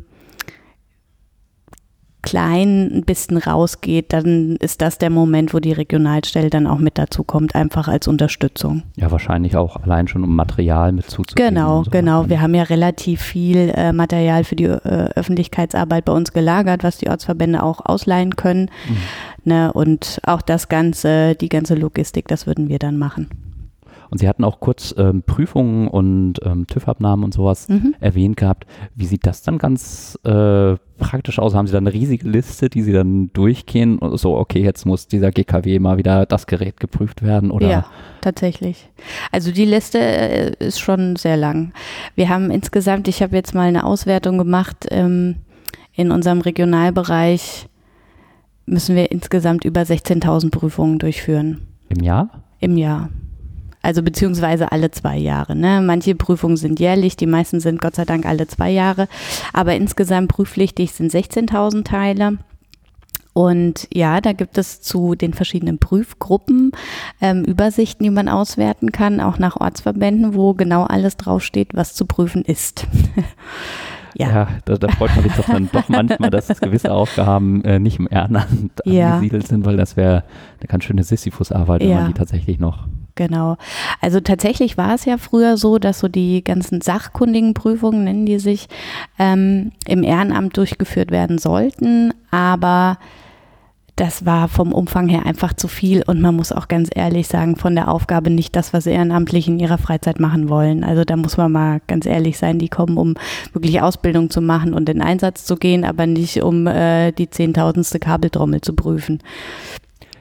Kleinen 2.30 2.92
ein 2.94 3.04
bisschen 3.06 3.38
rausgeht, 3.38 4.14
dann 4.14 4.56
ist 4.58 4.82
das 4.82 5.00
der 5.00 5.10
Moment, 5.10 5.52
wo 5.54 5.60
die 5.60 5.72
Regionalstelle 5.72 6.52
dann 6.52 6.68
auch 6.68 6.78
mit 6.78 7.00
dazu 7.00 7.24
kommt, 7.24 7.56
einfach 7.56 7.88
als 7.88 8.08
Unterstützung. 8.08 8.84
Ja, 8.98 9.10
wahrscheinlich 9.10 9.56
auch 9.56 9.78
allein 9.78 10.08
schon, 10.08 10.24
um 10.24 10.36
Material 10.36 10.92
mit 10.92 11.10
zuzugeben. 11.10 11.56
Genau, 11.56 11.84
so 11.84 11.90
genau. 11.90 12.20
weiter. 12.20 12.30
Wir 12.30 12.42
haben 12.42 12.54
ja 12.54 12.64
relativ 12.64 13.22
viel 13.22 13.74
äh, 13.76 13.94
Material 13.94 14.44
für 14.44 14.56
die 14.56 14.66
äh, 14.66 15.10
Öffentlichkeitsarbeit 15.16 16.06
bei 16.06 16.14
uns 16.14 16.32
gelagert, 16.32 16.84
was 16.84 17.00
die 17.00 17.10
Ortsverbände 17.10 17.64
auch 17.64 17.84
ausleihen 17.84 18.36
können. 18.36 18.70
Mhm. 18.88 18.98
Ne? 19.46 19.74
Und 19.74 20.20
auch 20.24 20.44
das 20.44 20.70
Ganze, 20.70 21.34
die 21.34 21.50
ganze 21.50 21.74
Logistik, 21.74 22.28
das 22.28 22.46
würden 22.46 22.70
wir 22.70 22.78
dann 22.78 23.00
machen. 23.00 23.49
Und 24.10 24.18
Sie 24.18 24.28
hatten 24.28 24.44
auch 24.44 24.60
kurz 24.60 24.94
ähm, 24.98 25.22
Prüfungen 25.24 25.88
und 25.88 26.36
ähm, 26.44 26.66
TÜV-Abnahmen 26.68 27.24
und 27.24 27.34
sowas 27.34 27.70
Mhm. 27.70 27.96
erwähnt 28.00 28.38
gehabt. 28.38 28.66
Wie 28.96 29.06
sieht 29.06 29.26
das 29.28 29.44
dann 29.44 29.58
ganz 29.60 30.18
äh, 30.24 30.76
praktisch 30.98 31.38
aus? 31.40 31.54
Haben 31.54 31.68
Sie 31.68 31.74
dann 31.74 31.86
eine 31.88 31.94
riesige 31.94 32.28
Liste, 32.28 32.70
die 32.70 32.82
Sie 32.82 32.92
dann 32.92 33.32
durchgehen? 33.34 34.00
Und 34.00 34.18
So, 34.18 34.36
okay, 34.38 34.62
jetzt 34.64 34.86
muss 34.86 35.08
dieser 35.08 35.32
GKW 35.32 35.80
mal 35.80 35.98
wieder 35.98 36.26
das 36.26 36.48
Gerät 36.48 36.80
geprüft 36.80 37.22
werden 37.22 37.52
oder? 37.52 37.70
Ja, 37.70 37.86
tatsächlich. 38.22 38.90
Also 39.32 39.52
die 39.52 39.66
Liste 39.66 40.00
äh, 40.00 40.54
ist 40.60 40.80
schon 40.80 41.16
sehr 41.16 41.38
lang. 41.38 41.72
Wir 42.16 42.30
haben 42.30 42.50
insgesamt, 42.52 43.08
ich 43.08 43.22
habe 43.22 43.36
jetzt 43.36 43.54
mal 43.54 43.68
eine 43.68 43.84
Auswertung 43.86 44.38
gemacht, 44.38 44.88
ähm, 44.90 45.36
in 45.94 46.12
unserem 46.12 46.42
Regionalbereich 46.42 47.68
müssen 48.66 48.96
wir 48.96 49.12
insgesamt 49.12 49.66
über 49.66 49.82
16.000 49.82 50.52
Prüfungen 50.52 51.00
durchführen 51.00 51.68
Im 51.90 52.04
Jahr? 52.04 52.44
im 52.60 52.78
Jahr. 52.78 53.10
Also 53.82 54.04
beziehungsweise 54.04 54.72
alle 54.72 54.92
zwei 54.92 55.18
Jahre. 55.18 55.56
Ne? 55.56 55.82
Manche 55.82 56.14
Prüfungen 56.16 56.58
sind 56.58 56.80
jährlich, 56.80 57.16
die 57.16 57.28
meisten 57.28 57.60
sind 57.60 57.80
Gott 57.82 57.96
sei 57.96 58.06
Dank 58.06 58.26
alle 58.26 58.48
zwei 58.48 58.70
Jahre. 58.72 59.08
Aber 59.54 59.76
insgesamt 59.76 60.28
prüfpflichtig 60.30 60.92
sind 60.92 61.12
16.000 61.12 61.86
Teile. 61.86 62.38
Und 63.34 63.88
ja, 63.94 64.20
da 64.20 64.34
gibt 64.34 64.58
es 64.58 64.82
zu 64.82 65.16
den 65.16 65.34
verschiedenen 65.34 65.78
Prüfgruppen 65.78 66.72
ähm, 67.22 67.46
Übersichten, 67.46 68.04
die 68.04 68.10
man 68.10 68.28
auswerten 68.28 68.92
kann, 68.92 69.22
auch 69.22 69.40
nach 69.40 69.56
Ortsverbänden, 69.56 70.34
wo 70.34 70.54
genau 70.56 70.84
alles 70.84 71.16
draufsteht, 71.16 71.70
was 71.74 71.94
zu 71.94 72.06
prüfen 72.06 72.44
ist. 72.44 72.86
ja. 74.16 74.50
da, 74.66 74.76
da 74.76 74.90
freut 74.90 75.16
man 75.16 75.24
sich 75.24 75.34
doch 75.34 75.46
dann 75.46 75.70
doch 75.72 75.88
manchmal, 75.88 76.30
dass 76.32 76.48
gewisse 76.60 76.92
Aufgaben 76.92 77.64
äh, 77.64 77.80
nicht 77.80 78.00
im 78.00 78.08
Ehrenamt 78.12 78.72
Ja. 78.84 79.14
angesiedelt 79.16 79.48
sind, 79.48 79.66
weil 79.66 79.78
das 79.78 79.96
wäre 79.96 80.24
eine 80.60 80.68
ganz 80.68 80.84
schöne 80.84 81.04
Sisyphus-Arbeit, 81.04 81.82
wenn 81.82 81.90
Ja. 81.90 81.96
man 82.02 82.08
die 82.08 82.14
tatsächlich 82.16 82.60
noch 82.60 82.88
Genau. 83.20 83.58
Also 84.00 84.22
tatsächlich 84.22 84.78
war 84.78 84.96
es 84.96 85.04
ja 85.04 85.18
früher 85.18 85.58
so, 85.58 85.78
dass 85.78 86.00
so 86.00 86.08
die 86.08 86.42
ganzen 86.42 86.80
sachkundigen 86.80 87.54
Prüfungen, 87.54 88.06
nennen 88.06 88.26
die 88.26 88.40
sich, 88.40 88.70
ähm, 89.20 89.74
im 89.86 90.04
Ehrenamt 90.04 90.56
durchgeführt 90.56 91.12
werden 91.12 91.38
sollten, 91.38 92.14
aber 92.32 92.98
das 93.98 94.26
war 94.26 94.48
vom 94.48 94.72
Umfang 94.72 95.10
her 95.10 95.26
einfach 95.26 95.52
zu 95.52 95.68
viel 95.68 96.02
und 96.08 96.22
man 96.22 96.34
muss 96.34 96.54
auch 96.54 96.70
ganz 96.70 96.88
ehrlich 96.96 97.28
sagen, 97.28 97.58
von 97.58 97.76
der 97.76 97.90
Aufgabe 97.90 98.30
nicht 98.30 98.56
das, 98.56 98.72
was 98.72 98.88
Ehrenamtliche 98.88 99.52
in 99.52 99.60
ihrer 99.60 99.78
Freizeit 99.78 100.22
machen 100.22 100.48
wollen. 100.48 100.86
Also 100.86 101.04
da 101.04 101.18
muss 101.18 101.36
man 101.36 101.52
mal 101.52 101.82
ganz 101.88 102.06
ehrlich 102.06 102.38
sein, 102.38 102.58
die 102.58 102.70
kommen, 102.70 102.96
um 102.96 103.16
wirklich 103.52 103.82
Ausbildung 103.82 104.30
zu 104.30 104.40
machen 104.40 104.74
und 104.74 104.88
in 104.88 105.02
Einsatz 105.02 105.44
zu 105.44 105.58
gehen, 105.58 105.84
aber 105.84 106.08
nicht 106.08 106.42
um 106.42 106.68
äh, 106.68 107.12
die 107.12 107.30
zehntausendste 107.30 108.00
Kabeltrommel 108.00 108.62
zu 108.62 108.74
prüfen. 108.74 109.20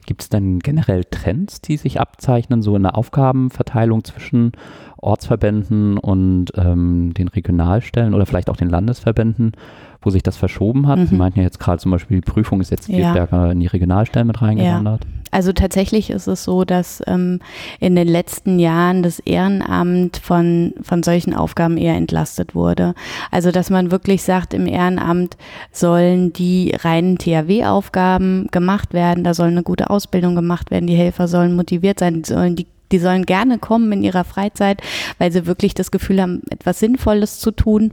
Gibt 0.08 0.22
es 0.22 0.30
denn 0.30 0.60
generell 0.60 1.04
Trends, 1.04 1.60
die 1.60 1.76
sich 1.76 2.00
abzeichnen, 2.00 2.62
so 2.62 2.74
in 2.74 2.82
der 2.82 2.96
Aufgabenverteilung 2.96 4.04
zwischen 4.04 4.52
Ortsverbänden 4.96 5.98
und 5.98 6.46
ähm, 6.56 7.12
den 7.12 7.28
Regionalstellen 7.28 8.14
oder 8.14 8.24
vielleicht 8.24 8.48
auch 8.48 8.56
den 8.56 8.70
Landesverbänden, 8.70 9.52
wo 10.00 10.08
sich 10.08 10.22
das 10.22 10.38
verschoben 10.38 10.86
hat? 10.86 10.98
Mhm. 10.98 11.06
Sie 11.08 11.14
meinten 11.14 11.40
ja 11.40 11.44
jetzt 11.44 11.60
gerade 11.60 11.78
zum 11.78 11.90
Beispiel, 11.90 12.22
die 12.22 12.30
Prüfung 12.30 12.62
ist 12.62 12.70
jetzt 12.70 12.86
viel 12.86 13.00
Ja. 13.00 13.10
stärker 13.10 13.52
in 13.52 13.60
die 13.60 13.66
Regionalstellen 13.66 14.26
mit 14.26 14.40
reingewandert. 14.40 15.06
Also 15.30 15.52
tatsächlich 15.52 16.10
ist 16.10 16.26
es 16.26 16.44
so, 16.44 16.64
dass 16.64 17.02
ähm, 17.06 17.40
in 17.80 17.96
den 17.96 18.08
letzten 18.08 18.58
Jahren 18.58 19.02
das 19.02 19.18
Ehrenamt 19.20 20.18
von, 20.18 20.74
von 20.82 21.02
solchen 21.02 21.34
Aufgaben 21.34 21.76
eher 21.76 21.94
entlastet 21.94 22.54
wurde. 22.54 22.94
Also 23.30 23.50
dass 23.50 23.70
man 23.70 23.90
wirklich 23.90 24.22
sagt, 24.22 24.54
im 24.54 24.66
Ehrenamt 24.66 25.36
sollen 25.72 26.32
die 26.32 26.74
reinen 26.78 27.18
THW-Aufgaben 27.18 28.48
gemacht 28.50 28.92
werden, 28.92 29.24
da 29.24 29.34
soll 29.34 29.48
eine 29.48 29.62
gute 29.62 29.90
Ausbildung 29.90 30.34
gemacht 30.34 30.70
werden, 30.70 30.86
die 30.86 30.96
Helfer 30.96 31.28
sollen 31.28 31.56
motiviert 31.56 31.98
sein, 31.98 32.24
sollen 32.24 32.56
die 32.56 32.66
die 32.90 32.98
sollen 32.98 33.26
gerne 33.26 33.58
kommen 33.58 33.92
in 33.92 34.02
ihrer 34.02 34.24
Freizeit, 34.24 34.80
weil 35.18 35.30
sie 35.30 35.44
wirklich 35.44 35.74
das 35.74 35.90
Gefühl 35.90 36.22
haben, 36.22 36.40
etwas 36.48 36.78
Sinnvolles 36.78 37.38
zu 37.38 37.50
tun 37.50 37.92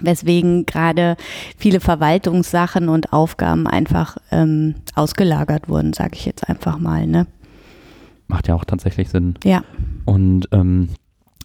weswegen 0.00 0.66
gerade 0.66 1.16
viele 1.56 1.80
Verwaltungssachen 1.80 2.88
und 2.88 3.12
Aufgaben 3.12 3.66
einfach 3.66 4.16
ähm, 4.30 4.74
ausgelagert 4.94 5.68
wurden, 5.68 5.92
sage 5.92 6.12
ich 6.14 6.24
jetzt 6.26 6.48
einfach 6.48 6.78
mal. 6.78 7.06
Ne? 7.06 7.26
Macht 8.28 8.48
ja 8.48 8.54
auch 8.54 8.64
tatsächlich 8.64 9.10
Sinn. 9.10 9.34
Ja, 9.44 9.62
Und 10.04 10.48
ähm, 10.52 10.88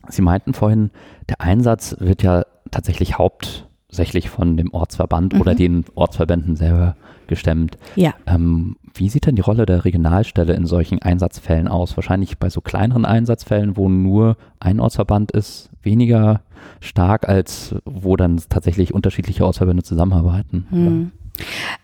Sie 0.10 0.22
meinten 0.22 0.54
vorhin, 0.54 0.90
der 1.28 1.42
Einsatz 1.42 1.96
wird 2.00 2.24
ja 2.24 2.44
tatsächlich 2.72 3.18
hauptsächlich 3.18 4.30
von 4.30 4.56
dem 4.56 4.74
Ortsverband 4.74 5.34
Mhm. 5.34 5.42
oder 5.42 5.54
den 5.56 5.84
Ortsverbänden 5.96 6.56
selber 6.56 6.96
gestemmt. 7.28 7.78
ja. 7.96 8.14
Ähm, 8.26 8.78
wie 8.94 9.10
sieht 9.10 9.26
denn 9.28 9.36
die 9.36 9.42
Rolle 9.42 9.66
der 9.68 9.84
Regionalstelle 9.86 10.54
in 10.54 10.66
solchen 10.66 11.02
Einsatzfällen 11.02 11.68
aus? 11.68 11.96
Wahrscheinlich 11.98 12.40
bei 12.40 12.50
so 12.50 12.62
kleineren 12.62 13.06
Einsatzfällen, 13.06 13.78
wo 13.78 13.90
nur 13.90 14.38
ein 14.60 14.80
Ortsverband 14.80 15.32
ist, 15.34 15.70
weniger 15.84 16.42
stark, 16.80 17.28
als 17.28 17.76
wo 17.86 18.16
dann 18.16 18.42
tatsächlich 18.50 18.94
unterschiedliche 18.94 19.46
Ortsverbände 19.46 19.84
zusammenarbeiten. 19.84 20.68
Hm. 20.70 21.12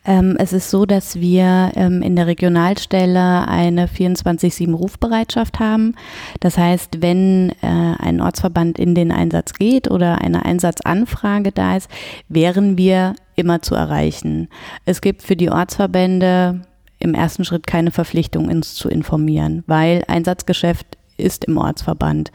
Ähm, 0.06 0.36
es 0.40 0.54
ist 0.54 0.70
so, 0.70 0.86
dass 0.86 1.20
wir 1.20 1.72
ähm, 1.76 2.02
in 2.02 2.16
der 2.16 2.28
Regionalstelle 2.28 3.48
eine 3.48 3.88
24-7-Rufbereitschaft 3.88 5.60
haben. 5.60 5.96
Das 6.40 6.58
heißt, 6.58 7.02
wenn 7.02 7.52
äh, 7.62 7.68
ein 8.00 8.22
Ortsverband 8.22 8.80
in 8.80 8.96
den 8.96 9.12
Einsatz 9.12 9.54
geht 9.54 9.90
oder 9.90 10.22
eine 10.22 10.46
Einsatzanfrage 10.46 11.52
da 11.52 11.78
ist, 11.78 11.90
wären 12.30 12.78
wir 12.78 13.16
immer 13.36 13.62
zu 13.62 13.76
erreichen. 13.76 14.50
Es 14.86 15.02
gibt 15.02 15.22
für 15.22 15.36
die 15.36 15.50
Ortsverbände 15.50 16.62
im 17.00 17.14
ersten 17.14 17.46
Schritt 17.46 17.68
keine 17.68 17.92
Verpflichtung, 17.92 18.50
uns 18.50 18.76
zu 18.76 18.90
informieren, 18.90 19.64
weil 19.68 20.04
Einsatzgeschäft 20.08 20.98
ist 21.18 21.46
im 21.46 21.58
Ortsverband. 21.58 22.32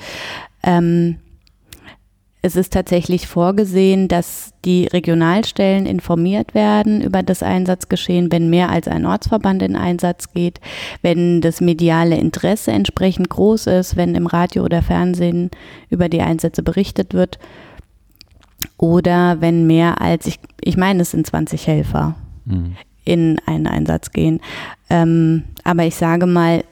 Ähm, 0.62 1.18
es 2.40 2.54
ist 2.54 2.73
tatsächlich 2.73 3.26
vorgesehen, 3.26 4.07
dass 4.07 4.52
die 4.64 4.87
Regionalstellen 4.87 5.87
informiert 5.87 6.54
werden 6.54 7.02
über 7.02 7.23
das 7.23 7.42
Einsatzgeschehen, 7.42 8.30
wenn 8.30 8.49
mehr 8.49 8.71
als 8.71 8.87
ein 8.87 9.07
Ortsverband 9.07 9.62
in 9.62 9.75
Einsatz 9.75 10.33
geht, 10.33 10.61
wenn 11.02 11.40
das 11.40 11.61
mediale 11.61 12.16
Interesse 12.16 12.71
entsprechend 12.71 13.28
groß 13.28 13.66
ist, 13.66 13.97
wenn 13.97 14.14
im 14.14 14.26
Radio 14.26 14.64
oder 14.64 14.83
Fernsehen 14.83 15.50
über 15.90 16.09
die 16.09 16.23
Einsätze 16.23 16.62
berichtet 16.62 17.12
wird. 17.14 17.38
oder 18.76 19.40
wenn 19.40 19.66
mehr 19.66 20.00
als, 20.00 20.26
ich, 20.26 20.38
ich 20.61 20.76
meine, 20.76 21.02
es 21.02 21.12
sind 21.12 21.26
20 21.26 21.66
Helfer 21.66 22.16
mhm. 22.45 22.76
in 23.04 23.40
einen 23.47 23.66
Einsatz 23.66 24.11
gehen. 24.11 24.40
Ähm, 24.90 25.45
aber 25.64 25.85
ich 25.85 25.95
sage 25.95 26.26
mal, 26.26 26.64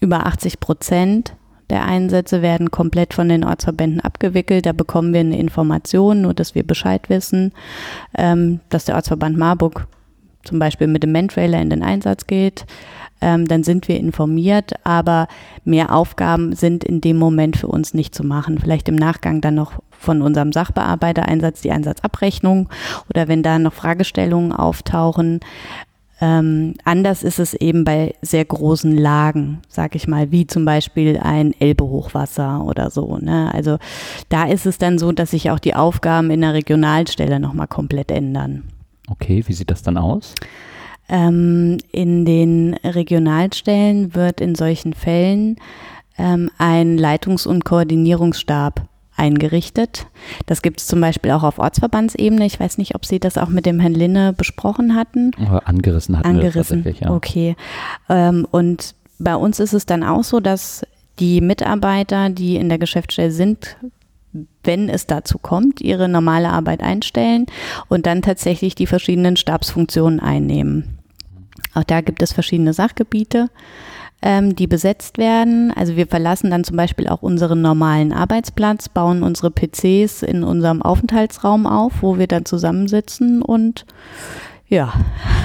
über 0.00 0.26
80 0.26 0.60
Prozent 0.60 1.34
der 1.70 1.84
Einsätze 1.84 2.42
werden 2.42 2.70
komplett 2.70 3.14
von 3.14 3.28
den 3.28 3.44
Ortsverbänden 3.44 4.00
abgewickelt. 4.00 4.66
Da 4.66 4.72
bekommen 4.72 5.12
wir 5.12 5.20
eine 5.20 5.38
Information, 5.38 6.22
nur 6.22 6.34
dass 6.34 6.54
wir 6.54 6.64
Bescheid 6.64 7.08
wissen, 7.08 7.52
ähm, 8.16 8.60
dass 8.68 8.84
der 8.84 8.94
Ortsverband 8.94 9.36
Marburg 9.36 9.86
zum 10.44 10.58
Beispiel 10.58 10.86
mit 10.86 11.02
dem 11.02 11.12
Mantrailer 11.12 11.60
in 11.60 11.70
den 11.70 11.82
Einsatz 11.82 12.26
geht. 12.26 12.66
Ähm, 13.20 13.48
dann 13.48 13.64
sind 13.64 13.88
wir 13.88 13.98
informiert, 13.98 14.74
aber 14.84 15.26
mehr 15.64 15.94
Aufgaben 15.94 16.54
sind 16.54 16.84
in 16.84 17.00
dem 17.00 17.16
Moment 17.16 17.56
für 17.56 17.66
uns 17.66 17.94
nicht 17.94 18.14
zu 18.14 18.22
machen. 18.22 18.58
Vielleicht 18.58 18.88
im 18.88 18.94
Nachgang 18.94 19.40
dann 19.40 19.54
noch 19.54 19.80
von 19.90 20.20
unserem 20.20 20.52
Sachbearbeitereinsatz 20.52 21.62
die 21.62 21.70
Einsatzabrechnung 21.70 22.68
oder 23.08 23.26
wenn 23.28 23.42
da 23.42 23.58
noch 23.58 23.72
Fragestellungen 23.72 24.52
auftauchen. 24.52 25.40
Ähm, 26.18 26.74
anders 26.84 27.22
ist 27.22 27.38
es 27.38 27.52
eben 27.52 27.84
bei 27.84 28.14
sehr 28.22 28.44
großen 28.44 28.96
Lagen, 28.96 29.60
sag 29.68 29.94
ich 29.94 30.08
mal, 30.08 30.32
wie 30.32 30.46
zum 30.46 30.64
Beispiel 30.64 31.18
ein 31.18 31.54
Elbehochwasser 31.58 32.64
oder 32.64 32.90
so. 32.90 33.18
Ne? 33.18 33.52
Also 33.52 33.78
da 34.30 34.44
ist 34.44 34.64
es 34.64 34.78
dann 34.78 34.98
so, 34.98 35.12
dass 35.12 35.32
sich 35.32 35.50
auch 35.50 35.58
die 35.58 35.74
Aufgaben 35.74 36.30
in 36.30 36.40
der 36.40 36.54
Regionalstelle 36.54 37.38
nochmal 37.38 37.68
komplett 37.68 38.10
ändern. 38.10 38.64
Okay, 39.08 39.44
wie 39.46 39.52
sieht 39.52 39.70
das 39.70 39.82
dann 39.82 39.98
aus? 39.98 40.34
Ähm, 41.08 41.78
in 41.92 42.24
den 42.24 42.74
Regionalstellen 42.82 44.14
wird 44.14 44.40
in 44.40 44.54
solchen 44.54 44.94
Fällen 44.94 45.56
ähm, 46.18 46.50
ein 46.58 46.98
Leitungs- 46.98 47.46
und 47.46 47.64
Koordinierungsstab 47.64 48.88
eingerichtet. 49.16 50.06
Das 50.46 50.62
gibt 50.62 50.80
es 50.80 50.86
zum 50.86 51.00
Beispiel 51.00 51.30
auch 51.32 51.42
auf 51.42 51.58
Ortsverbandsebene. 51.58 52.44
Ich 52.46 52.60
weiß 52.60 52.78
nicht, 52.78 52.94
ob 52.94 53.04
Sie 53.04 53.18
das 53.18 53.38
auch 53.38 53.48
mit 53.48 53.66
dem 53.66 53.80
Herrn 53.80 53.94
Linne 53.94 54.32
besprochen 54.32 54.94
hatten. 54.94 55.32
Angerissen 55.64 56.18
hatten 56.18 56.28
Angerissen. 56.28 56.84
wir 56.84 56.92
ja. 56.92 57.10
Okay. 57.10 57.56
Ähm, 58.08 58.46
und 58.50 58.94
bei 59.18 59.34
uns 59.34 59.60
ist 59.60 59.72
es 59.72 59.86
dann 59.86 60.02
auch 60.02 60.24
so, 60.24 60.40
dass 60.40 60.86
die 61.18 61.40
Mitarbeiter, 61.40 62.28
die 62.28 62.56
in 62.56 62.68
der 62.68 62.78
Geschäftsstelle 62.78 63.30
sind, 63.30 63.76
wenn 64.62 64.88
es 64.90 65.06
dazu 65.06 65.38
kommt, 65.38 65.80
ihre 65.80 66.08
normale 66.08 66.50
Arbeit 66.50 66.82
einstellen 66.82 67.46
und 67.88 68.06
dann 68.06 68.20
tatsächlich 68.20 68.74
die 68.74 68.86
verschiedenen 68.86 69.36
Stabsfunktionen 69.36 70.20
einnehmen. 70.20 70.98
Auch 71.74 71.84
da 71.84 72.00
gibt 72.00 72.22
es 72.22 72.32
verschiedene 72.32 72.74
Sachgebiete 72.74 73.48
ähm, 74.26 74.56
die 74.56 74.66
besetzt 74.66 75.18
werden. 75.18 75.72
Also 75.76 75.94
wir 75.94 76.08
verlassen 76.08 76.50
dann 76.50 76.64
zum 76.64 76.76
Beispiel 76.76 77.06
auch 77.06 77.22
unseren 77.22 77.62
normalen 77.62 78.12
Arbeitsplatz, 78.12 78.88
bauen 78.88 79.22
unsere 79.22 79.52
PCs 79.52 80.24
in 80.24 80.42
unserem 80.42 80.82
Aufenthaltsraum 80.82 81.64
auf, 81.64 81.92
wo 82.00 82.18
wir 82.18 82.26
dann 82.26 82.44
zusammensitzen 82.44 83.40
und 83.40 83.86
ja. 84.68 84.92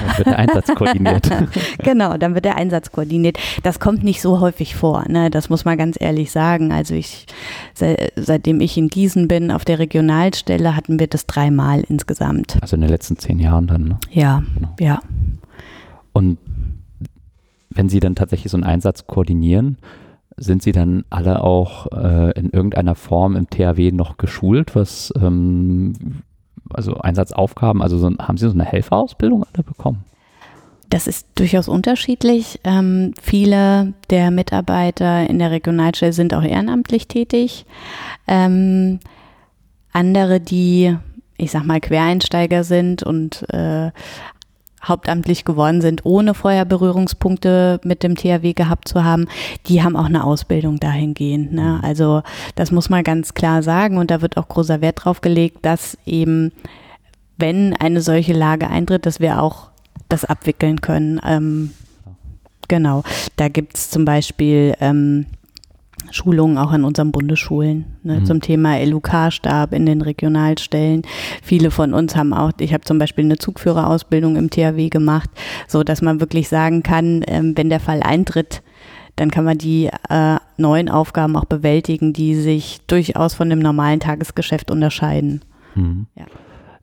Dann 0.04 0.18
wird 0.18 0.26
der 0.26 0.38
Einsatz 0.40 0.74
koordiniert. 0.74 1.30
genau, 1.78 2.16
dann 2.16 2.34
wird 2.34 2.44
der 2.44 2.56
Einsatz 2.56 2.90
koordiniert. 2.90 3.38
Das 3.62 3.78
kommt 3.78 4.02
nicht 4.02 4.20
so 4.20 4.40
häufig 4.40 4.74
vor, 4.74 5.04
ne? 5.06 5.30
das 5.30 5.48
muss 5.48 5.64
man 5.64 5.78
ganz 5.78 5.96
ehrlich 6.00 6.32
sagen. 6.32 6.72
Also 6.72 6.96
ich, 6.96 7.26
seitdem 8.16 8.60
ich 8.60 8.76
in 8.76 8.88
Gießen 8.88 9.28
bin, 9.28 9.52
auf 9.52 9.64
der 9.64 9.78
Regionalstelle, 9.78 10.74
hatten 10.74 10.98
wir 10.98 11.06
das 11.06 11.26
dreimal 11.26 11.84
insgesamt. 11.88 12.58
Also 12.60 12.74
in 12.74 12.80
den 12.80 12.90
letzten 12.90 13.16
zehn 13.16 13.38
Jahren 13.38 13.68
dann, 13.68 13.84
ne? 13.84 13.98
Ja, 14.10 14.42
genau. 14.56 14.74
ja. 14.80 15.00
Und 16.12 16.38
wenn 17.74 17.88
Sie 17.88 18.00
dann 18.00 18.14
tatsächlich 18.14 18.50
so 18.50 18.56
einen 18.56 18.64
Einsatz 18.64 19.06
koordinieren, 19.06 19.78
sind 20.36 20.62
Sie 20.62 20.72
dann 20.72 21.04
alle 21.10 21.42
auch 21.42 21.86
äh, 21.92 22.32
in 22.38 22.50
irgendeiner 22.50 22.94
Form 22.94 23.36
im 23.36 23.48
THW 23.48 23.92
noch 23.92 24.16
geschult, 24.16 24.74
was 24.74 25.12
ähm, 25.20 25.92
also 26.70 26.96
Einsatzaufgaben, 26.96 27.82
also 27.82 27.98
so, 27.98 28.10
haben 28.18 28.36
Sie 28.36 28.48
so 28.48 28.54
eine 28.54 28.64
Helferausbildung 28.64 29.44
alle 29.52 29.62
bekommen? 29.62 30.04
Das 30.88 31.06
ist 31.06 31.26
durchaus 31.36 31.68
unterschiedlich. 31.68 32.60
Ähm, 32.64 33.14
viele 33.20 33.94
der 34.10 34.30
Mitarbeiter 34.30 35.28
in 35.28 35.38
der 35.38 35.50
Regionalstelle 35.50 36.12
sind 36.12 36.34
auch 36.34 36.42
ehrenamtlich 36.42 37.08
tätig. 37.08 37.64
Ähm, 38.26 39.00
andere, 39.92 40.40
die 40.40 40.96
ich 41.42 41.50
sag 41.50 41.64
mal, 41.64 41.80
Quereinsteiger 41.80 42.62
sind 42.62 43.02
und 43.02 43.44
äh, 43.52 43.90
hauptamtlich 44.84 45.44
geworden 45.44 45.80
sind, 45.80 46.04
ohne 46.04 46.34
vorher 46.34 46.64
Berührungspunkte 46.64 47.80
mit 47.84 48.02
dem 48.02 48.16
THW 48.16 48.52
gehabt 48.52 48.88
zu 48.88 49.04
haben, 49.04 49.28
die 49.66 49.82
haben 49.82 49.96
auch 49.96 50.06
eine 50.06 50.24
Ausbildung 50.24 50.80
dahingehend. 50.80 51.52
Ne? 51.52 51.78
Mhm. 51.78 51.84
Also 51.84 52.22
das 52.54 52.72
muss 52.72 52.90
man 52.90 53.04
ganz 53.04 53.34
klar 53.34 53.62
sagen 53.62 53.98
und 53.98 54.10
da 54.10 54.22
wird 54.22 54.36
auch 54.36 54.48
großer 54.48 54.80
Wert 54.80 55.04
drauf 55.04 55.20
gelegt, 55.20 55.58
dass 55.62 55.96
eben, 56.04 56.52
wenn 57.38 57.74
eine 57.74 58.00
solche 58.00 58.32
Lage 58.32 58.68
eintritt, 58.68 59.06
dass 59.06 59.20
wir 59.20 59.40
auch 59.40 59.70
das 60.08 60.24
abwickeln 60.24 60.80
können. 60.80 61.20
Ähm, 61.24 61.70
genau, 62.68 63.02
da 63.36 63.48
gibt 63.48 63.76
es 63.76 63.90
zum 63.90 64.04
Beispiel 64.04 64.74
ähm, 64.80 65.26
Schulungen 66.10 66.58
auch 66.58 66.72
an 66.72 66.84
unseren 66.84 67.12
Bundesschulen 67.12 67.84
ne, 68.02 68.20
mhm. 68.20 68.24
zum 68.24 68.40
Thema 68.40 68.82
LUK-Stab 68.82 69.72
in 69.72 69.86
den 69.86 70.02
Regionalstellen. 70.02 71.02
Viele 71.42 71.70
von 71.70 71.94
uns 71.94 72.16
haben 72.16 72.32
auch, 72.32 72.52
ich 72.58 72.72
habe 72.74 72.84
zum 72.84 72.98
Beispiel 72.98 73.24
eine 73.24 73.38
Zugführerausbildung 73.38 74.36
im 74.36 74.50
THW 74.50 74.88
gemacht, 74.88 75.30
so 75.68 75.82
dass 75.82 76.02
man 76.02 76.20
wirklich 76.20 76.48
sagen 76.48 76.82
kann, 76.82 77.24
ähm, 77.26 77.56
wenn 77.56 77.68
der 77.68 77.80
Fall 77.80 78.02
eintritt, 78.02 78.62
dann 79.16 79.30
kann 79.30 79.44
man 79.44 79.58
die 79.58 79.90
äh, 80.08 80.36
neuen 80.56 80.88
Aufgaben 80.88 81.36
auch 81.36 81.44
bewältigen, 81.44 82.12
die 82.12 82.34
sich 82.34 82.80
durchaus 82.86 83.34
von 83.34 83.50
dem 83.50 83.58
normalen 83.58 84.00
Tagesgeschäft 84.00 84.70
unterscheiden. 84.70 85.42
Mhm. 85.74 86.06
Ja. 86.14 86.24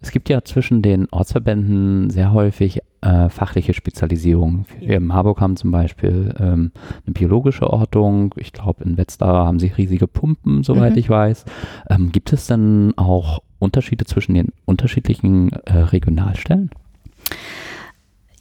Es 0.01 0.12
gibt 0.12 0.29
ja 0.29 0.43
zwischen 0.43 0.82
den 0.82 1.08
Ortsverbänden 1.12 2.10
sehr 2.10 2.32
häufig 2.32 2.82
äh, 3.01 3.29
fachliche 3.29 3.73
Spezialisierungen. 3.73 4.65
Wir 4.79 4.97
in 4.97 5.05
Marburg 5.05 5.41
haben 5.41 5.55
zum 5.55 5.71
Beispiel 5.71 6.33
ähm, 6.39 6.71
eine 7.05 7.13
biologische 7.13 7.69
Ortung. 7.69 8.33
Ich 8.38 8.53
glaube, 8.53 8.83
in 8.83 8.97
Wetzlar 8.97 9.45
haben 9.45 9.59
sie 9.59 9.67
riesige 9.67 10.07
Pumpen, 10.07 10.63
soweit 10.63 10.93
mhm. 10.93 10.99
ich 10.99 11.09
weiß. 11.09 11.45
Ähm, 11.89 12.12
gibt 12.12 12.33
es 12.33 12.47
denn 12.47 12.93
auch 12.97 13.39
Unterschiede 13.59 14.05
zwischen 14.05 14.33
den 14.33 14.49
unterschiedlichen 14.65 15.51
äh, 15.65 15.77
Regionalstellen? 15.77 16.71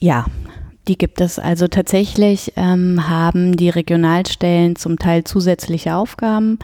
Ja, 0.00 0.26
die 0.88 0.96
gibt 0.96 1.20
es. 1.20 1.38
Also 1.38 1.68
tatsächlich 1.68 2.54
ähm, 2.56 3.08
haben 3.08 3.56
die 3.56 3.68
Regionalstellen 3.68 4.74
zum 4.76 4.98
Teil 4.98 5.24
zusätzliche 5.24 5.94
Aufgaben. 5.94 6.58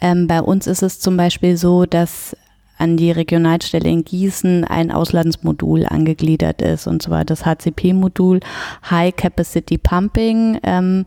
Ähm, 0.00 0.28
bei 0.28 0.40
uns 0.40 0.66
ist 0.66 0.82
es 0.82 1.00
zum 1.00 1.16
Beispiel 1.16 1.56
so, 1.56 1.84
dass 1.84 2.36
an 2.76 2.96
die 2.96 3.10
Regionalstelle 3.10 3.88
in 3.88 4.04
Gießen 4.04 4.64
ein 4.64 4.90
Auslandsmodul 4.90 5.86
angegliedert 5.86 6.62
ist, 6.62 6.86
und 6.86 7.02
zwar 7.02 7.24
das 7.24 7.44
HCP-Modul 7.44 8.40
High 8.90 9.14
Capacity 9.14 9.78
Pumping. 9.78 10.58
Ähm, 10.62 11.06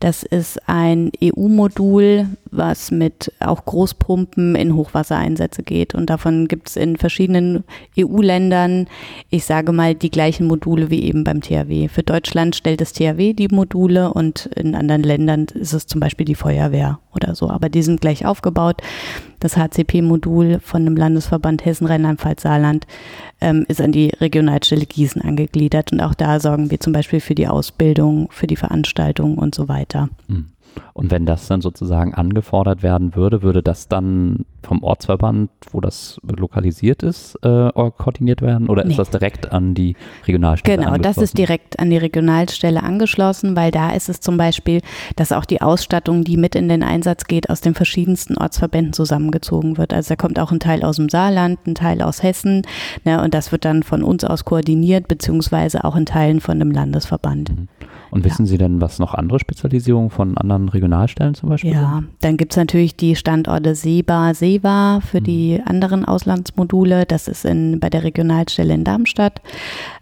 das 0.00 0.22
ist 0.22 0.68
ein 0.68 1.10
EU-Modul, 1.22 2.26
was 2.56 2.90
mit 2.90 3.32
auch 3.40 3.64
Großpumpen 3.64 4.54
in 4.54 4.74
Hochwassereinsätze 4.74 5.62
geht. 5.62 5.94
Und 5.94 6.10
davon 6.10 6.48
gibt 6.48 6.68
es 6.68 6.76
in 6.76 6.96
verschiedenen 6.96 7.64
EU-Ländern, 7.98 8.86
ich 9.30 9.44
sage 9.44 9.72
mal, 9.72 9.94
die 9.94 10.10
gleichen 10.10 10.46
Module 10.46 10.90
wie 10.90 11.02
eben 11.02 11.24
beim 11.24 11.40
THW. 11.40 11.88
Für 11.88 12.02
Deutschland 12.02 12.56
stellt 12.56 12.80
das 12.80 12.92
THW 12.92 13.32
die 13.32 13.48
Module 13.48 14.12
und 14.12 14.46
in 14.56 14.74
anderen 14.74 15.02
Ländern 15.02 15.46
ist 15.54 15.72
es 15.72 15.86
zum 15.86 16.00
Beispiel 16.00 16.26
die 16.26 16.34
Feuerwehr 16.34 16.98
oder 17.14 17.34
so. 17.34 17.50
Aber 17.50 17.68
die 17.68 17.82
sind 17.82 18.00
gleich 18.00 18.26
aufgebaut. 18.26 18.82
Das 19.40 19.56
HCP-Modul 19.56 20.60
von 20.60 20.84
dem 20.84 20.96
Landesverband 20.96 21.64
Hessen, 21.64 21.86
Rheinland-Pfalz, 21.86 22.42
Saarland 22.42 22.86
ähm, 23.40 23.64
ist 23.68 23.80
an 23.80 23.92
die 23.92 24.08
Regionalstelle 24.08 24.86
Gießen 24.86 25.22
angegliedert. 25.22 25.92
Und 25.92 26.00
auch 26.00 26.14
da 26.14 26.40
sorgen 26.40 26.70
wir 26.70 26.80
zum 26.80 26.92
Beispiel 26.92 27.20
für 27.20 27.34
die 27.34 27.48
Ausbildung, 27.48 28.28
für 28.30 28.46
die 28.46 28.56
Veranstaltung 28.56 29.38
und 29.38 29.54
so 29.54 29.68
weiter. 29.68 30.08
Mhm. 30.28 30.46
Und 30.92 31.10
wenn 31.10 31.26
das 31.26 31.46
dann 31.46 31.60
sozusagen 31.60 32.14
angefordert 32.14 32.82
werden 32.82 33.14
würde, 33.14 33.42
würde 33.42 33.62
das 33.62 33.88
dann 33.88 34.44
vom 34.66 34.82
Ortsverband, 34.82 35.50
wo 35.70 35.80
das 35.80 36.20
lokalisiert 36.22 37.02
ist, 37.02 37.36
äh, 37.42 37.70
koordiniert 37.72 38.42
werden? 38.42 38.68
Oder 38.68 38.84
nee. 38.84 38.90
ist 38.90 38.98
das 38.98 39.10
direkt 39.10 39.52
an 39.52 39.74
die 39.74 39.96
Regionalstelle 40.26 40.84
Genau, 40.84 40.96
das 40.98 41.18
ist 41.18 41.38
direkt 41.38 41.78
an 41.78 41.90
die 41.90 41.96
Regionalstelle 41.96 42.82
angeschlossen, 42.82 43.56
weil 43.56 43.70
da 43.70 43.90
ist 43.90 44.08
es 44.08 44.20
zum 44.20 44.36
Beispiel, 44.36 44.80
dass 45.14 45.32
auch 45.32 45.44
die 45.44 45.62
Ausstattung, 45.62 46.24
die 46.24 46.36
mit 46.36 46.54
in 46.54 46.68
den 46.68 46.82
Einsatz 46.82 47.24
geht, 47.24 47.48
aus 47.48 47.60
den 47.60 47.74
verschiedensten 47.74 48.36
Ortsverbänden 48.36 48.92
zusammengezogen 48.92 49.78
wird. 49.78 49.94
Also 49.94 50.10
da 50.10 50.16
kommt 50.16 50.38
auch 50.38 50.52
ein 50.52 50.60
Teil 50.60 50.82
aus 50.82 50.96
dem 50.96 51.08
Saarland, 51.08 51.66
ein 51.66 51.74
Teil 51.74 52.02
aus 52.02 52.22
Hessen 52.22 52.62
ne, 53.04 53.22
und 53.22 53.34
das 53.34 53.52
wird 53.52 53.64
dann 53.64 53.82
von 53.82 54.02
uns 54.02 54.24
aus 54.24 54.44
koordiniert, 54.44 55.08
beziehungsweise 55.08 55.84
auch 55.84 55.96
in 55.96 56.06
Teilen 56.06 56.40
von 56.40 56.58
dem 56.58 56.70
Landesverband. 56.70 57.50
Mhm. 57.50 57.68
Und 58.10 58.24
wissen 58.24 58.46
ja. 58.46 58.50
Sie 58.50 58.58
denn, 58.58 58.80
was 58.80 58.98
noch 58.98 59.14
andere 59.14 59.38
Spezialisierungen 59.40 60.10
von 60.10 60.38
anderen 60.38 60.68
Regionalstellen 60.68 61.34
zum 61.34 61.48
Beispiel 61.48 61.72
Ja, 61.72 61.96
sind? 61.96 62.08
dann 62.20 62.36
gibt 62.36 62.52
es 62.52 62.56
natürlich 62.56 62.96
die 62.96 63.16
Standorte 63.16 63.74
SEBA, 63.74 64.32
SEWA 64.56 65.00
für 65.00 65.20
mhm. 65.20 65.24
die 65.24 65.62
anderen 65.64 66.04
Auslandsmodule. 66.04 67.06
Das 67.06 67.28
ist 67.28 67.44
in, 67.44 67.80
bei 67.80 67.90
der 67.90 68.04
Regionalstelle 68.04 68.74
in 68.74 68.84
Darmstadt. 68.84 69.40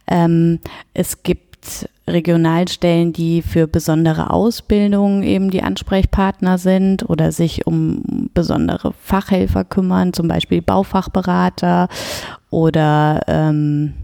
Ähm, 0.06 0.60
es 0.92 1.22
gibt 1.22 1.88
Regionalstellen, 2.06 3.14
die 3.14 3.40
für 3.40 3.66
besondere 3.66 4.30
Ausbildungen 4.30 5.22
eben 5.22 5.50
die 5.50 5.62
Ansprechpartner 5.62 6.58
sind 6.58 7.08
oder 7.08 7.32
sich 7.32 7.66
um 7.66 8.28
besondere 8.34 8.92
Fachhelfer 9.00 9.64
kümmern, 9.64 10.12
zum 10.12 10.28
Beispiel 10.28 10.60
Baufachberater 10.60 11.88
oder 12.50 13.20
ähm, 13.26 13.94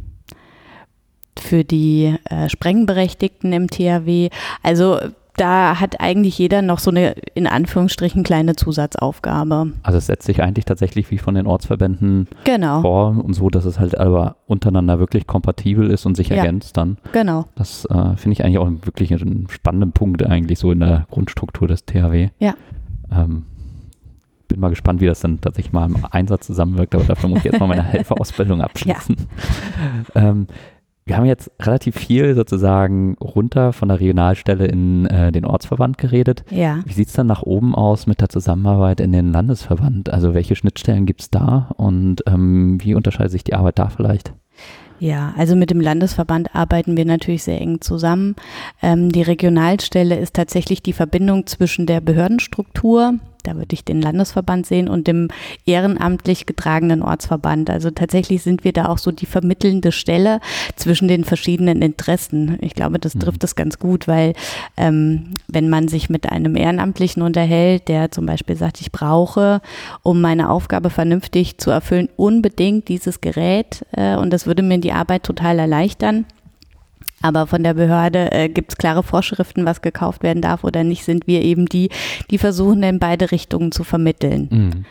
für 1.39 1.65
die 1.65 2.17
äh, 2.25 2.49
Sprengberechtigten 2.49 3.53
im 3.53 3.69
THW. 3.69 4.31
Also 4.63 4.99
da 5.41 5.81
hat 5.81 6.01
eigentlich 6.01 6.37
jeder 6.39 6.61
noch 6.61 6.79
so 6.79 6.91
eine 6.91 7.13
in 7.35 7.47
Anführungsstrichen 7.47 8.23
kleine 8.23 8.57
Zusatzaufgabe. 8.57 9.73
Also 9.83 9.99
es 9.99 10.07
setzt 10.07 10.27
sich 10.27 10.43
eigentlich 10.43 10.67
tatsächlich 10.67 11.11
wie 11.11 11.17
von 11.17 11.35
den 11.35 11.47
Ortsverbänden 11.47 12.29
genau. 12.45 12.83
vor 12.83 13.25
und 13.25 13.33
so, 13.33 13.49
dass 13.49 13.65
es 13.65 13.81
halt 13.81 13.99
aber 13.99 14.37
untereinander 14.47 14.99
wirklich 14.99 15.27
kompatibel 15.27 15.91
ist 15.91 16.05
und 16.05 16.15
sich 16.15 16.29
ja. 16.29 16.37
ergänzt 16.37 16.77
dann. 16.77 16.99
Genau. 17.13 17.47
Das 17.55 17.87
äh, 17.87 18.17
finde 18.17 18.33
ich 18.35 18.45
eigentlich 18.45 18.59
auch 18.59 18.71
wirklich 18.83 19.13
einen 19.15 19.49
spannenden 19.49 19.93
Punkt 19.93 20.25
eigentlich 20.25 20.59
so 20.59 20.73
in 20.73 20.81
der 20.81 21.07
Grundstruktur 21.11 21.67
des 21.67 21.87
THW. 21.87 22.29
Ja. 22.39 22.55
Ähm, 23.11 23.47
bin 24.49 24.61
mal 24.61 24.69
gespannt, 24.69 25.01
wie 25.01 25.07
das 25.07 25.21
dann 25.21 25.41
tatsächlich 25.41 25.73
mal 25.73 25.89
im 25.89 26.05
Einsatz 26.11 26.47
zusammenwirkt, 26.47 26.95
aber 26.95 27.05
dafür 27.05 27.31
muss 27.31 27.39
ich 27.39 27.45
jetzt 27.45 27.61
mal 27.61 27.67
meine 27.67 27.83
Helferausbildung 27.85 28.61
abschließen. 28.61 29.17
Ja. 30.15 30.21
ähm, 30.21 30.49
wir 31.07 31.17
haben 31.17 31.27
jetzt 31.27 31.51
relativ 31.61 31.97
viel 31.97 32.35
sozusagen 32.35 33.17
runter 33.21 33.73
von 33.73 33.89
der 33.89 34.01
Regionalstelle 34.01 34.67
in 34.67 35.07
äh, 35.07 35.33
den 35.33 35.45
Ortsverband 35.45 35.99
geredet. 35.99 36.45
Ja. 36.51 36.81
Wie 36.85 36.93
sieht 36.93 37.09
es 37.09 37.15
dann 37.15 37.27
nach 37.27 37.43
oben 37.43 37.75
aus 37.75 38.07
mit 38.07 38.21
der 38.21 38.29
Zusammenarbeit 38.29 39.01
in 39.01 39.13
den 39.13 39.33
Landesverband? 39.33 40.13
Also 40.13 40.35
welche 40.35 40.57
Schnittstellen 40.57 41.07
gibt 41.07 41.23
es 41.23 41.31
da 41.31 41.71
und 41.77 42.23
ähm, 42.27 42.79
wie 42.83 42.95
unterscheidet 42.95 43.33
sich 43.33 43.45
die 43.45 43.55
Arbeit 43.55 43.79
da 43.79 43.89
vielleicht? 43.89 44.33
Ja, 45.01 45.33
also 45.37 45.57
mit 45.57 45.71
dem 45.71 45.81
Landesverband 45.81 46.55
arbeiten 46.55 46.97
wir 46.97 47.07
natürlich 47.07 47.43
sehr 47.43 47.61
eng 47.61 47.81
zusammen. 47.81 48.37
Ähm, 48.83 49.11
die 49.11 49.23
Regionalstelle 49.23 50.19
ist 50.19 50.35
tatsächlich 50.35 50.83
die 50.83 50.93
Verbindung 50.93 51.47
zwischen 51.47 51.87
der 51.87 52.03
Behördenstruktur, 52.03 53.15
da 53.43 53.57
würde 53.57 53.75
ich 53.75 53.85
den 53.85 54.01
Landesverband 54.01 54.67
sehen 54.67 54.89
und 54.89 55.07
dem 55.07 55.29
ehrenamtlich 55.67 56.47
getragenen 56.47 57.03
Ortsverband. 57.03 57.71
Also 57.71 57.91
tatsächlich 57.91 58.43
sind 58.43 58.65
wir 58.65 58.73
da 58.73 58.87
auch 58.87 58.99
so 58.99 59.11
die 59.13 59.27
vermittelnde 59.27 59.93
Stelle 59.93 60.41
zwischen 60.77 61.09
den 61.09 61.25
verschiedenen 61.25 61.83
Interessen. 61.83 62.59
Ich 62.61 62.75
glaube, 62.75 62.99
das 62.99 63.15
mhm. 63.15 63.21
trifft 63.21 63.45
es 63.45 63.57
ganz 63.57 63.79
gut, 63.79 64.09
weil 64.09 64.35
ähm, 64.77 65.35
wenn 65.49 65.69
man 65.69 65.89
sich 65.89 66.11
mit 66.11 66.31
einem 66.31 66.57
Ehrenamtlichen 66.57 67.23
unterhält, 67.23 67.89
der 67.89 68.11
zum 68.11 68.27
Beispiel 68.27 68.57
sagt, 68.57 68.81
ich 68.81 68.93
brauche, 68.93 69.61
um 70.03 70.21
meine 70.21 70.51
Aufgabe 70.51 70.91
vernünftig 70.91 71.59
zu 71.59 71.71
erfüllen, 71.71 72.09
unbedingt 72.17 72.89
dieses 72.89 73.21
Gerät 73.21 73.85
äh, 73.93 74.17
und 74.17 74.33
das 74.33 74.47
würde 74.47 74.63
mir 74.63 74.79
die 74.79 74.93
Arbeit 74.93 75.23
total 75.23 75.59
erleichtern 75.59 76.27
aber 77.23 77.47
von 77.47 77.63
der 77.63 77.75
Behörde 77.75 78.33
äh, 78.33 78.49
gibt 78.49 78.73
es 78.73 78.79
klare 78.79 79.03
Vorschriften, 79.03 79.65
was 79.67 79.83
gekauft 79.83 80.23
werden 80.23 80.43
darf 80.43 80.65
oder 80.65 80.85
nicht, 80.85 81.05
sind 81.05 81.27
wir 81.27 81.43
eben 81.43 81.67
die, 81.67 81.91
die 82.31 82.39
versuchen 82.39 82.83
in 82.83 82.99
beide 82.99 83.31
Richtungen 83.31 83.73
zu 83.73 83.85
vermitteln. 83.85 84.49
Mhm. 84.51 84.85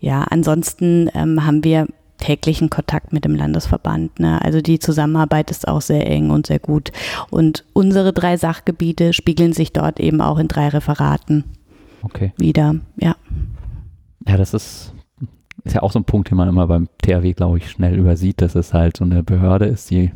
Ja, 0.00 0.22
ansonsten 0.22 1.10
ähm, 1.14 1.46
haben 1.46 1.64
wir 1.64 1.86
täglichen 2.18 2.70
Kontakt 2.70 3.12
mit 3.12 3.24
dem 3.24 3.34
Landesverband. 3.34 4.20
Ne? 4.20 4.42
Also 4.42 4.60
die 4.60 4.78
Zusammenarbeit 4.78 5.50
ist 5.50 5.68
auch 5.68 5.80
sehr 5.80 6.08
eng 6.08 6.30
und 6.30 6.46
sehr 6.46 6.58
gut. 6.58 6.90
Und 7.30 7.64
unsere 7.72 8.12
drei 8.12 8.36
Sachgebiete 8.36 9.12
spiegeln 9.12 9.52
sich 9.52 9.72
dort 9.72 10.00
eben 10.00 10.20
auch 10.20 10.38
in 10.38 10.48
drei 10.48 10.68
Referaten 10.68 11.44
okay. 12.02 12.32
wieder. 12.36 12.76
Ja. 12.96 13.16
Ja, 14.26 14.36
das 14.36 14.54
ist, 14.54 14.92
ist 15.64 15.74
ja 15.74 15.82
auch 15.82 15.92
so 15.92 16.00
ein 16.00 16.04
Punkt, 16.04 16.30
den 16.30 16.36
man 16.36 16.48
immer 16.48 16.66
beim 16.66 16.88
THW, 17.02 17.32
glaube 17.32 17.58
ich, 17.58 17.70
schnell 17.70 17.96
übersieht, 17.96 18.40
dass 18.40 18.54
es 18.54 18.74
halt 18.74 18.96
so 18.96 19.04
eine 19.04 19.22
Behörde 19.22 19.66
ist, 19.66 19.90
die 19.90 20.10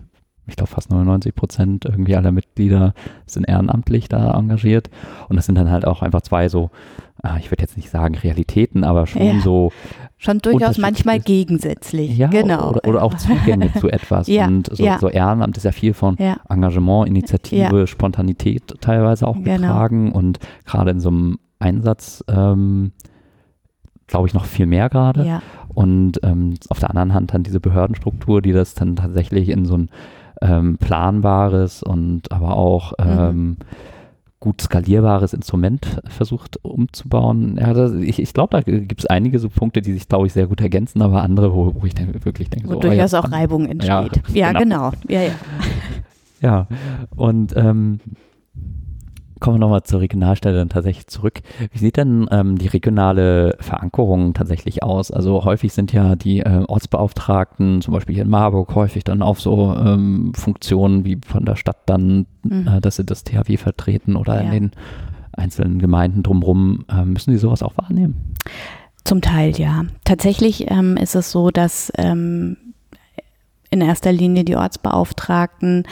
ich 0.47 0.57
glaube 0.57 0.71
fast 0.71 0.91
99 0.91 1.35
Prozent 1.35 1.85
irgendwie 1.85 2.17
aller 2.17 2.33
Mitglieder 2.33 2.95
sind 3.27 3.49
ehrenamtlich 3.49 4.09
da 4.09 4.37
engagiert. 4.37 4.91
Und 5.29 5.37
das 5.37 5.47
sind 5.47 5.57
dann 5.57 5.71
halt 5.71 5.87
auch 5.87 6.03
einfach 6.03 6.23
zwei 6.23 6.49
so, 6.49 6.71
ah, 7.23 7.37
ich 7.39 7.51
würde 7.51 7.63
jetzt 7.63 7.77
nicht 7.77 7.91
sagen 7.91 8.15
Realitäten, 8.17 8.85
aber 8.85 9.07
schon 9.07 9.23
ja. 9.23 9.41
so. 9.41 9.73
Schon 10.19 10.39
durchaus 10.41 10.77
manchmal 10.77 11.19
gegensätzlich. 11.19 12.17
Ja, 12.19 12.27
genau. 12.27 12.71
Oder, 12.71 12.89
oder 12.89 13.03
auch 13.03 13.15
Zugänge 13.15 13.73
zu 13.75 13.89
etwas. 13.89 14.27
Ja, 14.31 14.47
und 14.47 14.69
so, 14.71 14.85
ja. 14.85 14.99
so, 14.99 15.09
Ehrenamt 15.09 15.57
ist 15.57 15.65
ja 15.65 15.73
viel 15.73 15.95
von. 15.95 16.17
Engagement, 16.49 17.09
Initiative, 17.09 17.87
Spontanität 17.87 18.75
teilweise 18.81 19.27
auch 19.27 19.37
genau. 19.37 19.57
getragen. 19.57 20.13
Und 20.13 20.39
gerade 20.67 20.91
in 20.91 21.01
so 21.01 21.09
einem 21.09 21.39
Einsatz, 21.59 22.23
ähm, 22.29 22.93
glaube 24.07 24.29
ich, 24.29 24.35
noch 24.35 24.45
viel 24.45 24.67
mehr 24.67 24.91
gerade. 24.91 25.25
Ja. 25.25 25.43
Und 25.73 26.21
ähm, 26.23 26.55
auf 26.69 26.81
der 26.81 26.91
anderen 26.91 27.15
Hand 27.15 27.33
dann 27.33 27.43
diese 27.43 27.61
Behördenstruktur, 27.61 28.43
die 28.43 28.53
das 28.53 28.75
dann 28.75 28.97
tatsächlich 28.97 29.49
in 29.49 29.65
so 29.65 29.77
ein 29.77 29.91
ähm, 30.41 30.79
planbares 30.79 31.83
und 31.83 32.33
aber 32.33 32.57
auch 32.57 32.93
mhm. 32.99 33.19
ähm, 33.19 33.57
gut 34.41 34.63
skalierbares 34.63 35.35
Instrument 35.35 36.01
versucht 36.09 36.65
umzubauen. 36.65 37.59
Ja, 37.61 37.75
das, 37.75 37.93
ich, 37.93 38.19
ich 38.19 38.33
glaube, 38.33 38.57
da 38.57 38.63
gibt 38.63 39.01
es 39.01 39.07
einige 39.07 39.39
so 39.39 39.51
Punkte, 39.51 39.83
die 39.83 39.93
sich, 39.93 40.09
glaube 40.09 40.27
ich, 40.27 40.33
sehr 40.33 40.47
gut 40.47 40.63
ergänzen, 40.63 41.03
aber 41.03 41.23
andere, 41.23 41.55
wo, 41.55 41.75
wo 41.75 41.85
ich 41.85 41.95
dann 41.95 42.13
wirklich 42.25 42.49
denke, 42.49 42.69
wo 42.69 42.75
so, 42.75 42.81
durchaus 42.81 43.13
oh, 43.13 43.19
ja, 43.19 43.23
auch 43.23 43.33
Reibung 43.33 43.67
entsteht. 43.67 44.23
Ja, 44.29 44.53
ja 44.53 44.59
genau. 44.59 44.93
genau. 44.93 45.13
Ja, 45.13 45.23
ja. 45.23 45.33
ja, 46.41 46.67
und 47.15 47.55
ähm, 47.55 48.01
kommen 49.41 49.57
wir 49.57 49.61
nochmal 49.61 49.83
zur 49.83 50.01
Regionalstelle 50.01 50.57
dann 50.57 50.69
tatsächlich 50.69 51.07
zurück. 51.07 51.41
Wie 51.73 51.79
sieht 51.79 51.97
denn 51.97 52.29
ähm, 52.31 52.59
die 52.59 52.69
regionale 52.69 53.57
Verankerung 53.59 54.35
tatsächlich 54.35 54.83
aus? 54.83 55.11
Also 55.11 55.45
häufig 55.45 55.73
sind 55.73 55.93
ja 55.93 56.15
die 56.15 56.41
äh, 56.41 56.65
Ortsbeauftragten, 56.67 57.81
zum 57.81 57.95
Beispiel 57.95 58.15
hier 58.15 58.25
in 58.25 58.31
Marburg, 58.31 58.75
häufig 58.75 59.05
dann 59.05 59.23
auf 59.23 59.41
so 59.41 59.75
ähm, 59.75 60.33
Funktionen 60.35 61.05
wie 61.05 61.19
von 61.27 61.45
der 61.45 61.57
Stadt 61.57 61.79
dann, 61.87 62.27
mhm. 62.43 62.69
äh, 62.69 62.81
dass 62.81 62.97
sie 62.97 63.05
das 63.05 63.25
THW 63.25 63.57
vertreten 63.57 64.17
oder 64.17 64.37
ja. 64.37 64.43
in 64.43 64.51
den 64.51 64.71
einzelnen 65.33 65.79
Gemeinden 65.79 66.23
drumherum. 66.23 66.85
Äh, 66.89 67.05
müssen 67.05 67.33
sie 67.33 67.39
sowas 67.39 67.63
auch 67.63 67.77
wahrnehmen? 67.77 68.35
Zum 69.05 69.23
Teil 69.23 69.57
ja. 69.57 69.85
Tatsächlich 70.05 70.71
ähm, 70.71 70.97
ist 70.97 71.15
es 71.15 71.31
so, 71.31 71.51
dass 71.51 71.91
ähm, 71.97 72.57
in 73.71 73.81
erster 73.81 74.13
Linie 74.13 74.45
die 74.45 74.57
Ortsbeauftragten 74.57 75.85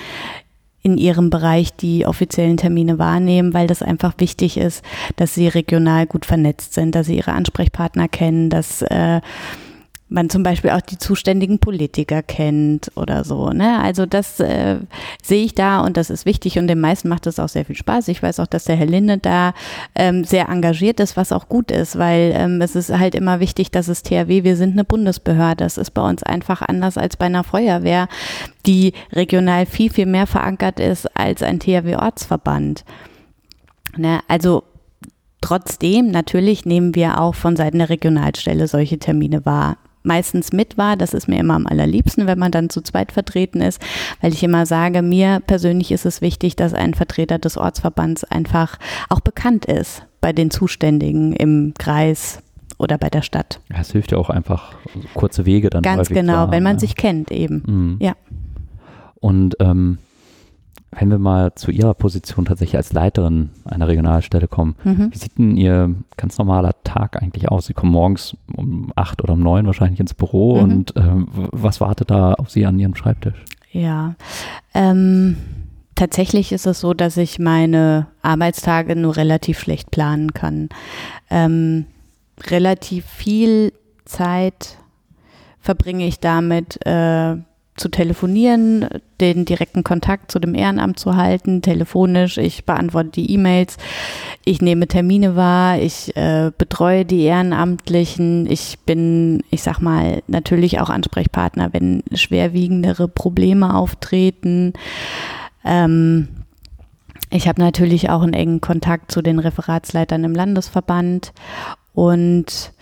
in 0.83 0.97
ihrem 0.97 1.31
Bereich 1.31 1.75
die 1.75 2.07
offiziellen 2.07 2.57
Termine 2.57 2.99
wahrnehmen, 2.99 3.55
weil 3.55 3.67
das 3.67 3.83
einfach 3.83 4.15
wichtig 4.19 4.57
ist, 4.57 4.85
dass 5.17 5.35
sie 5.35 5.49
regional 5.49 6.07
gut 6.07 6.25
vernetzt 6.25 6.75
sind, 6.75 6.95
dass 6.95 7.07
sie 7.07 7.17
ihre 7.17 7.33
Ansprechpartner 7.33 8.09
kennen, 8.09 8.49
dass 8.51 8.83
äh, 8.83 9.21
man 10.09 10.31
zum 10.31 10.43
Beispiel 10.43 10.71
auch 10.71 10.81
die 10.81 10.97
zuständigen 10.97 11.59
Politiker 11.59 12.23
kennt 12.23 12.91
oder 12.95 13.25
so. 13.25 13.51
Ne? 13.51 13.79
Also 13.81 14.07
das 14.07 14.41
äh, 14.41 14.77
sehe 15.23 15.45
ich 15.45 15.55
da 15.55 15.81
und 15.81 15.97
das 15.97 16.09
ist 16.09 16.25
wichtig 16.25 16.59
und 16.59 16.67
den 16.67 16.81
meisten 16.81 17.09
macht 17.09 17.27
das 17.27 17.39
auch 17.39 17.49
sehr 17.49 17.67
viel 17.67 17.77
Spaß. 17.77 18.09
Ich 18.09 18.23
weiß 18.23 18.41
auch, 18.41 18.47
dass 18.47 18.65
der 18.65 18.77
Herr 18.77 18.87
Linde 18.87 19.19
da 19.19 19.53
ähm, 19.95 20.25
sehr 20.25 20.49
engagiert 20.49 20.99
ist, 21.01 21.17
was 21.17 21.31
auch 21.31 21.49
gut 21.49 21.71
ist, 21.71 21.99
weil 21.99 22.33
ähm, 22.35 22.61
es 22.63 22.75
ist 22.75 22.91
halt 22.91 23.15
immer 23.15 23.41
wichtig, 23.41 23.71
dass 23.71 23.89
es 23.89 24.03
THW, 24.03 24.45
wir 24.45 24.57
sind 24.57 24.73
eine 24.73 24.85
Bundesbehörde. 24.85 25.65
Das 25.65 25.77
ist 25.77 25.91
bei 25.91 26.03
uns 26.03 26.23
einfach 26.23 26.63
anders 26.63 26.97
als 26.97 27.17
bei 27.17 27.27
einer 27.27 27.45
Feuerwehr, 27.45 28.09
die 28.65 28.95
regional 29.13 29.67
viel, 29.67 29.91
viel 29.91 30.07
mehr 30.07 30.27
verankert 30.27 30.81
ist 30.81 31.15
als 31.17 31.43
ein 31.43 31.61
THW-Ortsverband. 31.61 32.85
Ne? 33.97 34.21
Also 34.29 34.65
Trotzdem, 35.41 36.11
natürlich 36.11 36.67
nehmen 36.67 36.97
wir 36.97 37.21
auch 37.21 37.37
von 37.37 37.55
Seiten 37.55 37.79
der 37.79 37.91
Regionalstelle 37.91 38.67
solche 38.67 38.99
Termine 38.99 39.47
wahr 39.47 39.77
meistens 40.03 40.53
mit 40.53 40.79
war. 40.79 40.97
Das 40.97 41.15
ist 41.15 41.29
mir 41.29 41.39
immer 41.39 41.55
am 41.55 41.67
allerliebsten, 41.67 42.27
wenn 42.27 42.39
man 42.39 42.53
dann 42.53 42.71
zu 42.71 42.81
zweit 42.81 43.13
vertreten 43.13 43.61
ist, 43.61 43.81
weil 44.21 44.33
ich 44.33 44.43
immer 44.43 44.67
sage, 44.67 45.03
mir 45.03 45.41
persönlich 45.47 45.93
ist 45.93 46.07
es 46.07 46.21
wichtig, 46.21 46.57
dass 46.57 46.75
ein 46.75 46.95
Vertreter 46.95 47.39
des 47.39 47.57
Ortsverbands 47.57 48.25
einfach 48.25 48.79
auch 49.09 49.21
bekannt 49.21 49.65
ist 49.67 50.03
bei 50.21 50.33
den 50.33 50.51
Zuständigen 50.51 51.33
im 51.33 51.75
Kreis 51.79 52.43
oder 52.79 52.99
bei 52.99 53.11
der 53.11 53.23
Stadt. 53.23 53.61
Es 53.69 53.93
hilft 53.93 54.13
ja 54.13 54.19
auch 54.19 54.31
einfach 54.31 54.75
kurze 55.15 55.47
Wege 55.47 55.71
dann. 55.71 55.83
Ganz 55.83 56.09
genau, 56.09 56.51
wenn 56.51 56.63
man 56.63 56.77
ja. 56.77 56.81
sich 56.81 56.97
kennt 56.97 57.31
eben. 57.31 57.63
Mhm. 57.67 57.97
Ja. 58.01 58.15
Und 59.21 59.57
ähm, 59.61 59.99
wenn 60.91 61.11
wir 61.11 61.19
mal 61.19 61.55
zu 61.55 61.71
Ihrer 61.71 61.95
Position 61.95 62.45
tatsächlich 62.47 62.77
als 62.77 62.93
Leiterin 62.93 63.51
einer 63.65 63.89
Regionalstelle 63.89 64.49
kommen, 64.49 64.75
mhm. 64.85 65.13
wie 65.13 65.19
sieht 65.19 65.39
denn 65.39 65.57
Ihr 65.57 65.95
ganz 66.17 66.39
normaler 66.39 66.73
Tag 66.85 67.21
eigentlich 67.23 67.51
aus? 67.51 67.67
Sie 67.67 67.75
kommen 67.75 67.93
morgens 67.93 68.37
um 68.57 68.93
acht 68.97 69.23
oder 69.23 69.35
um 69.35 69.41
neun 69.41 69.67
wahrscheinlich 69.67 70.01
ins 70.01 70.15
Büro 70.15 70.57
mhm. 70.57 70.63
und 70.63 70.97
äh, 70.97 71.03
was 71.53 71.81
wartet 71.81 72.11
da 72.11 72.35
auf 72.35 72.51
Sie 72.51 72.65
an 72.65 72.79
Ihrem 72.79 72.95
Schreibtisch? 72.95 73.45
Ja, 73.71 74.15
ähm, 74.73 75.37
tatsächlich 75.95 76.53
ist 76.53 76.67
es 76.67 76.81
so, 76.81 76.95
dass 76.95 77.17
ich 77.17 77.39
meine 77.39 78.07
Arbeitstage 78.23 78.97
nur 78.97 79.17
relativ 79.17 79.59
schlecht 79.59 79.91
planen 79.91 80.33
kann. 80.33 80.71
Ähm, 81.29 81.87
relativ 82.47 83.05
viel 83.05 83.73
Zeit 84.07 84.79
verbringe 85.61 86.07
ich 86.07 86.19
damit, 86.19 86.85
äh, 86.87 87.37
zu 87.79 87.89
telefonieren, 87.89 88.89
den 89.21 89.45
direkten 89.45 89.85
Kontakt 89.85 90.31
zu 90.31 90.39
dem 90.39 90.55
Ehrenamt 90.55 90.99
zu 90.99 91.17
halten, 91.17 91.63
telefonisch. 91.63 92.39
Ich 92.39 92.65
beantworte 92.65 93.11
die 93.11 93.33
E-Mails, 93.33 93.77
ich 94.45 94.61
nehme 94.61 94.89
Termine 94.89 95.37
wahr, 95.37 95.79
ich 95.79 96.17
äh, 96.17 96.51
betreue 96.57 97.05
die 97.05 97.23
Ehrenamtlichen. 97.23 98.47
Ich 98.51 98.79
bin, 98.87 99.43
ich 99.51 99.63
sag 99.63 99.81
mal, 99.81 100.23
natürlich 100.27 100.81
auch 100.81 100.91
Ansprechpartner, 100.91 101.73
wenn 101.73 102.03
schwerwiegendere 102.13 103.09
Probleme 103.09 103.75
auftreten. 103.75 104.73
Ähm, 105.65 106.29
ich 107.31 107.47
habe 107.47 107.61
natürlich 107.61 108.09
auch 108.11 108.23
einen 108.23 108.33
engen 108.33 108.61
Kontakt 108.61 109.13
zu 109.13 109.21
den 109.21 109.39
Referatsleitern 109.39 110.25
im 110.25 110.35
Landesverband 110.35 111.33
und 111.93 112.73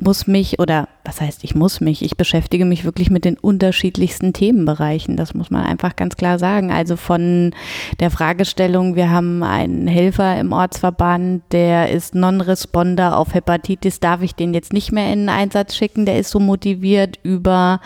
muss 0.00 0.26
mich 0.26 0.58
oder 0.58 0.88
was 1.04 1.20
heißt 1.20 1.44
ich 1.44 1.54
muss 1.54 1.80
mich, 1.80 2.02
ich 2.02 2.16
beschäftige 2.16 2.64
mich 2.64 2.84
wirklich 2.84 3.10
mit 3.10 3.24
den 3.24 3.38
unterschiedlichsten 3.38 4.32
Themenbereichen. 4.32 5.16
Das 5.16 5.34
muss 5.34 5.50
man 5.50 5.64
einfach 5.64 5.94
ganz 5.94 6.16
klar 6.16 6.38
sagen. 6.38 6.72
Also 6.72 6.96
von 6.96 7.54
der 8.00 8.10
Fragestellung, 8.10 8.96
wir 8.96 9.10
haben 9.10 9.42
einen 9.44 9.86
Helfer 9.86 10.38
im 10.40 10.52
Ortsverband, 10.52 11.44
der 11.52 11.90
ist 11.90 12.14
Non-Responder 12.14 13.16
auf 13.16 13.34
Hepatitis, 13.34 14.00
darf 14.00 14.22
ich 14.22 14.34
den 14.34 14.52
jetzt 14.52 14.72
nicht 14.72 14.90
mehr 14.90 15.12
in 15.12 15.20
den 15.20 15.28
Einsatz 15.28 15.76
schicken, 15.76 16.06
der 16.06 16.18
ist 16.18 16.30
so 16.30 16.40
motiviert 16.40 17.20
über 17.22 17.80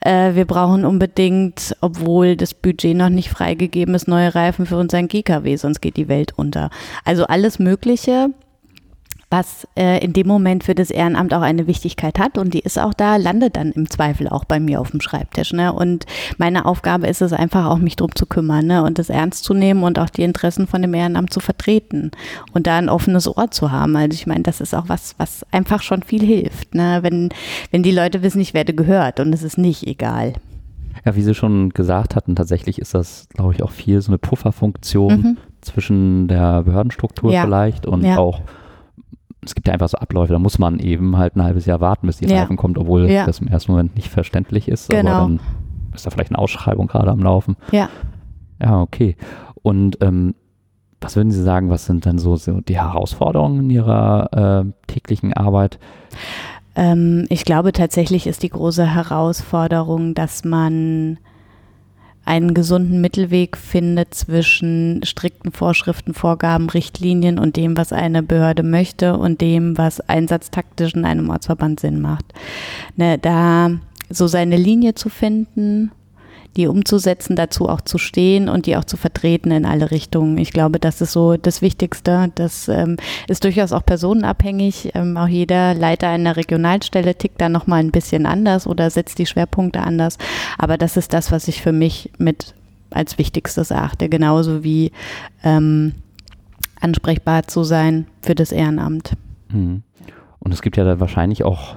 äh, 0.00 0.34
wir 0.34 0.46
brauchen 0.46 0.84
unbedingt, 0.86 1.76
obwohl 1.80 2.36
das 2.36 2.54
Budget 2.54 2.96
noch 2.96 3.10
nicht 3.10 3.28
freigegeben 3.28 3.94
ist, 3.94 4.08
neue 4.08 4.34
Reifen 4.34 4.64
für 4.64 4.78
unseren 4.78 5.08
GKW, 5.08 5.56
sonst 5.56 5.80
geht 5.80 5.96
die 5.96 6.08
Welt 6.08 6.32
unter. 6.36 6.70
Also 7.04 7.26
alles 7.26 7.58
Mögliche 7.58 8.30
was 9.28 9.66
äh, 9.76 10.04
in 10.04 10.12
dem 10.12 10.28
Moment 10.28 10.62
für 10.62 10.74
das 10.74 10.90
Ehrenamt 10.90 11.34
auch 11.34 11.42
eine 11.42 11.66
Wichtigkeit 11.66 12.18
hat 12.18 12.38
und 12.38 12.54
die 12.54 12.60
ist 12.60 12.78
auch 12.78 12.94
da, 12.94 13.16
landet 13.16 13.56
dann 13.56 13.72
im 13.72 13.90
Zweifel 13.90 14.28
auch 14.28 14.44
bei 14.44 14.60
mir 14.60 14.80
auf 14.80 14.92
dem 14.92 15.00
Schreibtisch. 15.00 15.52
Ne? 15.52 15.72
Und 15.72 16.06
meine 16.38 16.64
Aufgabe 16.64 17.08
ist 17.08 17.22
es 17.22 17.32
einfach 17.32 17.66
auch, 17.66 17.78
mich 17.78 17.96
drum 17.96 18.14
zu 18.14 18.26
kümmern 18.26 18.66
ne? 18.66 18.84
und 18.84 18.98
das 18.98 19.10
ernst 19.10 19.44
zu 19.44 19.52
nehmen 19.52 19.82
und 19.82 19.98
auch 19.98 20.10
die 20.10 20.22
Interessen 20.22 20.68
von 20.68 20.80
dem 20.80 20.94
Ehrenamt 20.94 21.32
zu 21.32 21.40
vertreten 21.40 22.12
und 22.52 22.68
da 22.68 22.78
ein 22.78 22.88
offenes 22.88 23.26
Ohr 23.26 23.50
zu 23.50 23.72
haben. 23.72 23.96
Also 23.96 24.14
ich 24.14 24.28
meine, 24.28 24.42
das 24.42 24.60
ist 24.60 24.74
auch 24.74 24.88
was, 24.88 25.16
was 25.18 25.44
einfach 25.50 25.82
schon 25.82 26.04
viel 26.04 26.24
hilft. 26.24 26.74
Ne? 26.74 27.00
Wenn, 27.02 27.30
wenn 27.72 27.82
die 27.82 27.92
Leute 27.92 28.22
wissen, 28.22 28.40
ich 28.40 28.54
werde 28.54 28.74
gehört 28.74 29.18
und 29.18 29.32
es 29.32 29.42
ist 29.42 29.58
nicht 29.58 29.86
egal. 29.88 30.34
Ja, 31.04 31.16
wie 31.16 31.22
Sie 31.22 31.34
schon 31.34 31.70
gesagt 31.70 32.16
hatten, 32.16 32.36
tatsächlich 32.36 32.78
ist 32.78 32.94
das, 32.94 33.28
glaube 33.34 33.54
ich, 33.54 33.62
auch 33.62 33.70
viel 33.70 34.00
so 34.00 34.10
eine 34.10 34.18
Pufferfunktion 34.18 35.20
mhm. 35.20 35.36
zwischen 35.60 36.28
der 36.28 36.62
Behördenstruktur 36.62 37.32
ja. 37.32 37.42
vielleicht 37.42 37.86
und 37.86 38.04
ja. 38.04 38.18
auch 38.18 38.40
es 39.48 39.54
gibt 39.54 39.66
ja 39.66 39.72
einfach 39.72 39.88
so 39.88 39.98
Abläufe, 39.98 40.32
da 40.32 40.38
muss 40.38 40.58
man 40.58 40.78
eben 40.78 41.16
halt 41.16 41.36
ein 41.36 41.42
halbes 41.42 41.66
Jahr 41.66 41.80
warten, 41.80 42.06
bis 42.06 42.18
die 42.18 42.26
ja. 42.26 42.40
Reifen 42.40 42.56
kommt, 42.56 42.78
obwohl 42.78 43.10
ja. 43.10 43.26
das 43.26 43.40
im 43.40 43.48
ersten 43.48 43.72
Moment 43.72 43.94
nicht 43.96 44.08
verständlich 44.08 44.68
ist. 44.68 44.90
Genau. 44.90 45.10
Aber 45.10 45.20
dann 45.20 45.40
ist 45.94 46.06
da 46.06 46.10
vielleicht 46.10 46.30
eine 46.30 46.38
Ausschreibung 46.38 46.86
gerade 46.86 47.10
am 47.10 47.20
Laufen. 47.20 47.56
Ja. 47.72 47.88
Ja, 48.60 48.80
okay. 48.80 49.16
Und 49.62 49.98
ähm, 50.00 50.34
was 51.00 51.16
würden 51.16 51.30
Sie 51.30 51.42
sagen, 51.42 51.70
was 51.70 51.84
sind 51.86 52.04
denn 52.04 52.18
so, 52.18 52.36
so 52.36 52.60
die 52.60 52.76
Herausforderungen 52.76 53.64
in 53.64 53.70
Ihrer 53.70 54.64
äh, 54.66 54.92
täglichen 54.92 55.32
Arbeit? 55.34 55.78
Ähm, 56.74 57.26
ich 57.28 57.44
glaube 57.44 57.72
tatsächlich 57.72 58.26
ist 58.26 58.42
die 58.42 58.48
große 58.48 58.86
Herausforderung, 58.86 60.14
dass 60.14 60.44
man 60.44 61.18
einen 62.26 62.54
gesunden 62.54 63.00
Mittelweg 63.00 63.56
findet 63.56 64.12
zwischen 64.14 65.00
strikten 65.04 65.52
Vorschriften, 65.52 66.12
Vorgaben, 66.12 66.68
Richtlinien 66.68 67.38
und 67.38 67.56
dem, 67.56 67.76
was 67.76 67.92
eine 67.92 68.22
Behörde 68.22 68.62
möchte 68.62 69.16
und 69.16 69.40
dem, 69.40 69.78
was 69.78 70.00
einsatztaktisch 70.00 70.94
in 70.94 71.04
einem 71.04 71.30
Ortsverband 71.30 71.80
Sinn 71.80 72.00
macht. 72.00 72.26
Ne, 72.96 73.18
da 73.18 73.70
so 74.10 74.26
seine 74.26 74.56
Linie 74.56 74.94
zu 74.94 75.08
finden 75.08 75.92
die 76.56 76.66
umzusetzen, 76.66 77.36
dazu 77.36 77.68
auch 77.68 77.80
zu 77.80 77.98
stehen 77.98 78.48
und 78.48 78.66
die 78.66 78.76
auch 78.76 78.84
zu 78.84 78.96
vertreten 78.96 79.50
in 79.50 79.66
alle 79.66 79.90
Richtungen. 79.90 80.38
Ich 80.38 80.52
glaube, 80.52 80.80
das 80.80 81.00
ist 81.00 81.12
so 81.12 81.36
das 81.36 81.62
Wichtigste. 81.62 82.32
Das 82.34 82.68
ähm, 82.68 82.96
ist 83.28 83.44
durchaus 83.44 83.72
auch 83.72 83.84
personenabhängig. 83.84 84.92
Ähm, 84.94 85.16
auch 85.16 85.28
jeder 85.28 85.74
Leiter 85.74 86.08
einer 86.08 86.36
Regionalstelle 86.36 87.14
tickt 87.14 87.40
da 87.40 87.48
nochmal 87.48 87.80
ein 87.80 87.92
bisschen 87.92 88.26
anders 88.26 88.66
oder 88.66 88.90
setzt 88.90 89.18
die 89.18 89.26
Schwerpunkte 89.26 89.80
anders. 89.80 90.18
Aber 90.58 90.78
das 90.78 90.96
ist 90.96 91.12
das, 91.12 91.30
was 91.30 91.48
ich 91.48 91.62
für 91.62 91.72
mich 91.72 92.10
mit 92.18 92.54
als 92.90 93.18
Wichtigstes 93.18 93.70
erachte, 93.70 94.08
genauso 94.08 94.64
wie 94.64 94.92
ähm, 95.44 95.92
ansprechbar 96.80 97.46
zu 97.46 97.64
sein 97.64 98.06
für 98.22 98.34
das 98.34 98.52
Ehrenamt. 98.52 99.12
Mhm. 99.50 99.82
Und 100.46 100.52
es 100.52 100.62
gibt 100.62 100.76
ja 100.76 100.84
da 100.84 101.00
wahrscheinlich 101.00 101.42
auch 101.42 101.74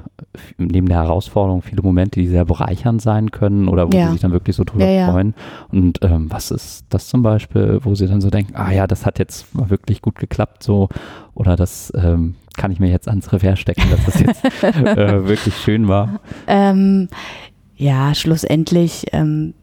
neben 0.60 0.88
der 0.88 0.98
Herausforderung 0.98 1.64
viele 1.64 1.82
Momente, 1.82 2.20
die 2.20 2.28
sehr 2.28 2.46
bereichernd 2.46 3.02
sein 3.02 3.32
können 3.32 3.68
oder 3.68 3.92
wo 3.92 3.98
ja. 3.98 4.06
sie 4.06 4.12
sich 4.12 4.22
dann 4.22 4.32
wirklich 4.32 4.56
so 4.56 4.64
drüber 4.64 4.86
ja, 4.86 5.12
freuen. 5.12 5.34
Und 5.72 5.98
ähm, 6.04 6.28
was 6.30 6.52
ist 6.52 6.86
das 6.90 7.08
zum 7.08 7.24
Beispiel, 7.24 7.80
wo 7.82 7.96
sie 7.96 8.06
dann 8.06 8.22
so 8.22 8.30
denken, 8.30 8.56
ah 8.56 8.72
ja, 8.72 8.86
das 8.86 9.08
hat 9.08 9.18
jetzt 9.18 9.56
mal 9.56 9.72
wirklich 9.72 10.04
gut 10.04 10.20
geklappt 10.20 10.62
so 10.62 10.88
oder 11.34 11.56
das 11.56 11.92
ähm, 11.96 12.36
kann 12.58 12.72
ich 12.72 12.80
mir 12.80 12.92
jetzt 12.92 13.08
ans 13.08 13.34
Revers 13.34 13.58
stecken, 13.58 13.90
dass 13.90 14.06
das 14.06 14.20
jetzt 14.20 14.64
äh, 14.64 15.28
wirklich 15.28 15.56
schön 15.58 15.88
war? 15.88 16.20
Ähm, 16.46 17.08
ja, 17.76 18.14
schlussendlich 18.14 19.08
ähm, 19.14 19.56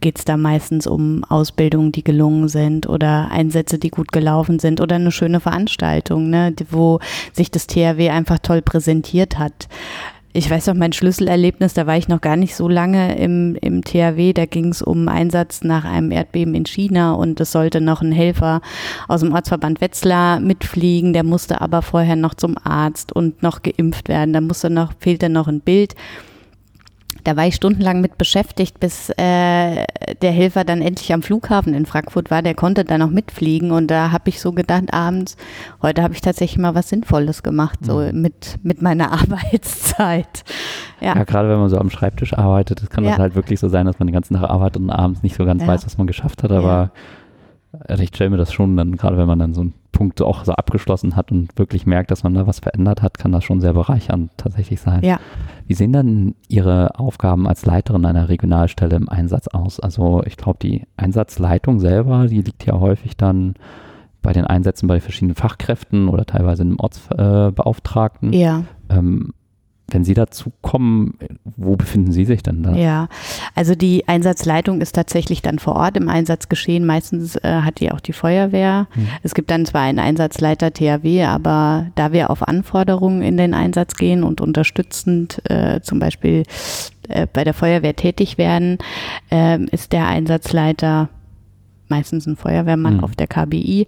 geht 0.00 0.18
es 0.18 0.24
da 0.24 0.36
meistens 0.36 0.86
um 0.86 1.24
Ausbildungen, 1.24 1.92
die 1.92 2.04
gelungen 2.04 2.48
sind 2.48 2.88
oder 2.88 3.30
Einsätze, 3.30 3.78
die 3.78 3.90
gut 3.90 4.12
gelaufen 4.12 4.58
sind 4.58 4.80
oder 4.80 4.96
eine 4.96 5.12
schöne 5.12 5.40
Veranstaltung, 5.40 6.30
ne, 6.30 6.54
wo 6.70 7.00
sich 7.32 7.50
das 7.50 7.66
THW 7.66 8.10
einfach 8.10 8.38
toll 8.38 8.62
präsentiert 8.62 9.38
hat. 9.38 9.68
Ich 10.36 10.50
weiß 10.50 10.66
noch, 10.66 10.74
mein 10.74 10.92
Schlüsselerlebnis, 10.92 11.72
da 11.72 11.86
war 11.86 11.96
ich 11.96 12.08
noch 12.08 12.20
gar 12.20 12.36
nicht 12.36 12.54
so 12.54 12.68
lange 12.68 13.16
im, 13.16 13.56
im 13.62 13.82
THW, 13.82 14.34
da 14.34 14.44
ging 14.44 14.68
es 14.68 14.82
um 14.82 15.08
Einsatz 15.08 15.62
nach 15.64 15.86
einem 15.86 16.10
Erdbeben 16.10 16.54
in 16.54 16.66
China 16.66 17.14
und 17.14 17.40
es 17.40 17.52
sollte 17.52 17.80
noch 17.80 18.02
ein 18.02 18.12
Helfer 18.12 18.60
aus 19.08 19.20
dem 19.20 19.32
Ortsverband 19.32 19.80
Wetzlar 19.80 20.38
mitfliegen, 20.40 21.14
der 21.14 21.24
musste 21.24 21.62
aber 21.62 21.80
vorher 21.80 22.16
noch 22.16 22.34
zum 22.34 22.56
Arzt 22.62 23.12
und 23.12 23.42
noch 23.42 23.62
geimpft 23.62 24.10
werden, 24.10 24.34
da 24.34 24.42
musste 24.42 24.68
noch, 24.68 24.92
fehlte 25.00 25.30
noch 25.30 25.48
ein 25.48 25.60
Bild. 25.60 25.94
Da 27.26 27.36
war 27.36 27.44
ich 27.44 27.56
stundenlang 27.56 28.00
mit 28.00 28.18
beschäftigt, 28.18 28.78
bis 28.78 29.10
äh, 29.10 29.84
der 30.22 30.30
Helfer 30.30 30.62
dann 30.62 30.80
endlich 30.80 31.12
am 31.12 31.22
Flughafen 31.22 31.74
in 31.74 31.84
Frankfurt 31.84 32.30
war. 32.30 32.40
Der 32.40 32.54
konnte 32.54 32.84
dann 32.84 33.00
noch 33.00 33.10
mitfliegen 33.10 33.72
und 33.72 33.90
da 33.90 34.12
habe 34.12 34.28
ich 34.28 34.40
so 34.40 34.52
gedacht, 34.52 34.94
abends, 34.94 35.36
heute 35.82 36.04
habe 36.04 36.14
ich 36.14 36.20
tatsächlich 36.20 36.58
mal 36.58 36.76
was 36.76 36.88
Sinnvolles 36.88 37.42
gemacht, 37.42 37.80
so 37.82 37.98
mhm. 37.98 38.22
mit, 38.22 38.58
mit 38.62 38.80
meiner 38.80 39.10
Arbeitszeit. 39.20 40.44
Ja. 41.00 41.16
ja, 41.16 41.24
gerade 41.24 41.48
wenn 41.48 41.58
man 41.58 41.68
so 41.68 41.78
am 41.78 41.90
Schreibtisch 41.90 42.32
arbeitet, 42.32 42.88
kann 42.90 43.02
ja. 43.02 43.10
das 43.10 43.18
halt 43.18 43.34
wirklich 43.34 43.58
so 43.58 43.66
sein, 43.66 43.86
dass 43.86 43.98
man 43.98 44.06
den 44.06 44.14
ganzen 44.14 44.34
Tag 44.34 44.48
arbeitet 44.48 44.80
und 44.80 44.90
abends 44.90 45.24
nicht 45.24 45.34
so 45.34 45.44
ganz 45.44 45.62
ja. 45.62 45.68
weiß, 45.68 45.84
was 45.84 45.98
man 45.98 46.06
geschafft 46.06 46.44
hat, 46.44 46.52
aber 46.52 46.92
also 47.86 48.02
ich 48.02 48.10
stelle 48.10 48.30
mir 48.30 48.36
das 48.36 48.52
schon 48.52 48.76
dann, 48.76 48.96
gerade 48.96 49.16
wenn 49.16 49.26
man 49.26 49.38
dann 49.38 49.54
so 49.54 49.60
einen 49.62 49.74
Punkt 49.92 50.20
auch 50.20 50.44
so 50.44 50.52
abgeschlossen 50.52 51.16
hat 51.16 51.32
und 51.32 51.56
wirklich 51.58 51.86
merkt, 51.86 52.10
dass 52.10 52.22
man 52.22 52.34
da 52.34 52.46
was 52.46 52.60
verändert 52.60 53.02
hat, 53.02 53.18
kann 53.18 53.32
das 53.32 53.44
schon 53.44 53.60
sehr 53.60 53.72
bereichernd 53.72 54.30
tatsächlich 54.36 54.80
sein. 54.80 55.02
Ja. 55.02 55.18
Wie 55.66 55.74
sehen 55.74 55.92
dann 55.92 56.34
Ihre 56.48 56.98
Aufgaben 56.98 57.48
als 57.48 57.64
Leiterin 57.64 58.04
einer 58.04 58.28
Regionalstelle 58.28 58.96
im 58.96 59.08
Einsatz 59.08 59.48
aus? 59.48 59.80
Also 59.80 60.22
ich 60.26 60.36
glaube, 60.36 60.58
die 60.60 60.82
Einsatzleitung 60.96 61.80
selber, 61.80 62.26
die 62.26 62.42
liegt 62.42 62.66
ja 62.66 62.78
häufig 62.78 63.16
dann 63.16 63.54
bei 64.22 64.32
den 64.32 64.44
Einsätzen 64.44 64.86
bei 64.86 65.00
verschiedenen 65.00 65.36
Fachkräften 65.36 66.08
oder 66.08 66.26
teilweise 66.26 66.62
einem 66.62 66.78
Ortsbeauftragten. 66.78 68.32
Äh, 68.32 68.40
ja. 68.40 68.64
Ähm, 68.90 69.32
wenn 69.88 70.04
Sie 70.04 70.14
dazu 70.14 70.52
kommen, 70.62 71.14
wo 71.44 71.76
befinden 71.76 72.10
Sie 72.10 72.24
sich 72.24 72.42
denn 72.42 72.62
da? 72.62 72.74
Ja, 72.74 73.08
also 73.54 73.76
die 73.76 74.08
Einsatzleitung 74.08 74.80
ist 74.80 74.94
tatsächlich 74.94 75.42
dann 75.42 75.60
vor 75.60 75.76
Ort 75.76 75.96
im 75.96 76.08
Einsatzgeschehen. 76.08 76.84
Meistens 76.84 77.36
äh, 77.36 77.60
hat 77.62 77.78
die 77.78 77.92
auch 77.92 78.00
die 78.00 78.12
Feuerwehr. 78.12 78.88
Mhm. 78.94 79.08
Es 79.22 79.34
gibt 79.34 79.50
dann 79.50 79.64
zwar 79.64 79.82
einen 79.82 80.00
Einsatzleiter 80.00 80.72
THW, 80.72 81.24
aber 81.24 81.86
da 81.94 82.12
wir 82.12 82.30
auf 82.30 82.46
Anforderungen 82.46 83.22
in 83.22 83.36
den 83.36 83.54
Einsatz 83.54 83.94
gehen 83.94 84.24
und 84.24 84.40
unterstützend 84.40 85.40
äh, 85.48 85.80
zum 85.82 86.00
Beispiel 86.00 86.42
äh, 87.08 87.28
bei 87.32 87.44
der 87.44 87.54
Feuerwehr 87.54 87.94
tätig 87.94 88.38
werden, 88.38 88.78
ähm, 89.30 89.68
ist 89.70 89.92
der 89.92 90.08
Einsatzleiter 90.08 91.08
meistens 91.88 92.26
ein 92.26 92.36
Feuerwehrmann 92.36 92.96
mhm. 92.96 93.04
auf 93.04 93.14
der 93.14 93.28
KBI. 93.28 93.86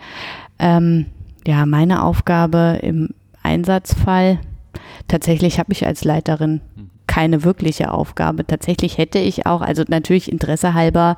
Ähm, 0.61 1.07
ja, 1.45 1.67
meine 1.67 2.05
Aufgabe 2.05 2.79
im 2.83 3.11
Einsatzfall 3.43 4.39
Tatsächlich 5.09 5.59
habe 5.59 5.73
ich 5.73 5.87
als 5.87 6.05
Leiterin 6.05 6.61
keine 7.07 7.43
wirkliche 7.43 7.91
Aufgabe. 7.91 8.47
Tatsächlich 8.47 8.99
hätte 8.99 9.19
ich 9.19 9.47
auch, 9.47 9.63
also 9.63 9.83
natürlich 9.89 10.31
Interesse 10.31 10.75
halber, 10.75 11.17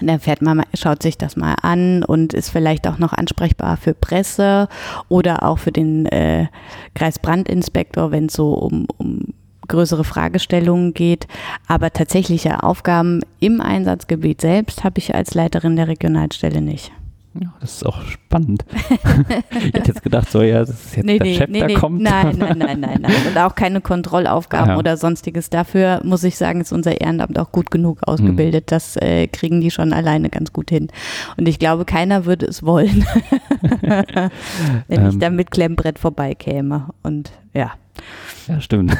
da 0.00 0.18
fährt 0.18 0.42
man, 0.42 0.62
schaut 0.74 1.02
sich 1.02 1.18
das 1.18 1.36
mal 1.36 1.54
an 1.62 2.02
und 2.02 2.34
ist 2.34 2.50
vielleicht 2.50 2.86
auch 2.86 2.98
noch 2.98 3.12
ansprechbar 3.12 3.76
für 3.76 3.94
Presse 3.94 4.68
oder 5.08 5.44
auch 5.44 5.58
für 5.58 5.72
den 5.72 6.06
äh, 6.06 6.46
Kreisbrandinspektor, 6.94 8.10
wenn 8.10 8.26
es 8.26 8.34
so 8.34 8.54
um, 8.54 8.86
um 8.96 9.34
größere 9.68 10.04
Fragestellungen 10.04 10.94
geht. 10.94 11.26
Aber 11.68 11.92
tatsächliche 11.92 12.62
Aufgaben 12.62 13.20
im 13.40 13.60
Einsatzgebiet 13.60 14.40
selbst 14.40 14.84
habe 14.84 14.98
ich 14.98 15.14
als 15.14 15.34
Leiterin 15.34 15.76
der 15.76 15.88
Regionalstelle 15.88 16.60
nicht. 16.60 16.92
Ja, 17.40 17.52
das 17.60 17.74
ist 17.74 17.86
auch 17.86 18.00
spannend. 18.02 18.64
ich 19.50 19.64
hätte 19.74 19.88
jetzt 19.88 20.02
gedacht, 20.02 20.30
so 20.30 20.42
ja, 20.42 20.60
das 20.60 20.70
ist 20.70 20.96
jetzt 20.96 21.06
nee, 21.06 21.18
der 21.18 21.26
nee, 21.26 21.36
Chef, 21.36 21.48
nee, 21.50 21.66
der 21.66 21.74
kommt. 21.74 22.00
Nein, 22.00 22.36
nein, 22.38 22.58
nein, 22.58 22.80
nein, 22.80 23.00
nein. 23.02 23.14
Und 23.26 23.36
auch 23.38 23.56
keine 23.56 23.80
Kontrollaufgaben 23.80 24.70
ja. 24.70 24.78
oder 24.78 24.96
sonstiges. 24.96 25.50
Dafür 25.50 26.00
muss 26.04 26.22
ich 26.22 26.36
sagen, 26.36 26.60
ist 26.60 26.72
unser 26.72 27.00
Ehrenamt 27.00 27.38
auch 27.38 27.50
gut 27.50 27.72
genug 27.72 27.98
ausgebildet. 28.06 28.70
Hm. 28.70 28.74
Das 28.74 28.96
äh, 28.96 29.26
kriegen 29.26 29.60
die 29.60 29.72
schon 29.72 29.92
alleine 29.92 30.30
ganz 30.30 30.52
gut 30.52 30.70
hin. 30.70 30.88
Und 31.36 31.48
ich 31.48 31.58
glaube, 31.58 31.84
keiner 31.84 32.24
würde 32.24 32.46
es 32.46 32.62
wollen, 32.62 33.04
wenn 33.82 34.30
ähm, 34.88 35.08
ich 35.08 35.18
da 35.18 35.30
mit 35.30 35.50
Klemmbrett 35.50 35.98
vorbeikäme. 35.98 36.88
Und 37.02 37.32
ja. 37.52 37.72
Ja, 38.48 38.60
stimmt. 38.60 38.96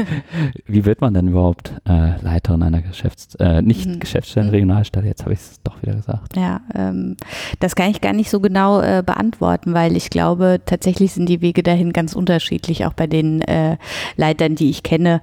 Wie 0.66 0.84
wird 0.84 1.00
man 1.00 1.14
denn 1.14 1.28
überhaupt 1.28 1.72
äh, 1.88 2.20
Leiterin 2.22 2.62
einer 2.62 2.80
Geschäfts-, 2.80 3.34
äh, 3.36 3.62
nicht 3.62 3.86
mhm. 3.86 4.00
Geschäftsstelle, 4.00 4.52
Regionalstelle? 4.52 5.06
Jetzt 5.06 5.22
habe 5.22 5.32
ich 5.32 5.40
es 5.40 5.62
doch 5.62 5.80
wieder 5.82 5.94
gesagt. 5.94 6.36
Ja, 6.36 6.60
ähm, 6.74 7.16
das 7.60 7.74
kann 7.74 7.90
ich 7.90 8.00
gar 8.00 8.12
nicht 8.12 8.30
so 8.30 8.40
genau 8.40 8.80
äh, 8.80 9.02
beantworten, 9.04 9.74
weil 9.74 9.96
ich 9.96 10.10
glaube, 10.10 10.60
tatsächlich 10.64 11.12
sind 11.12 11.28
die 11.28 11.40
Wege 11.40 11.62
dahin 11.62 11.92
ganz 11.92 12.14
unterschiedlich, 12.14 12.86
auch 12.86 12.94
bei 12.94 13.06
den 13.06 13.42
äh, 13.42 13.76
Leitern, 14.16 14.54
die 14.54 14.70
ich 14.70 14.82
kenne. 14.82 15.20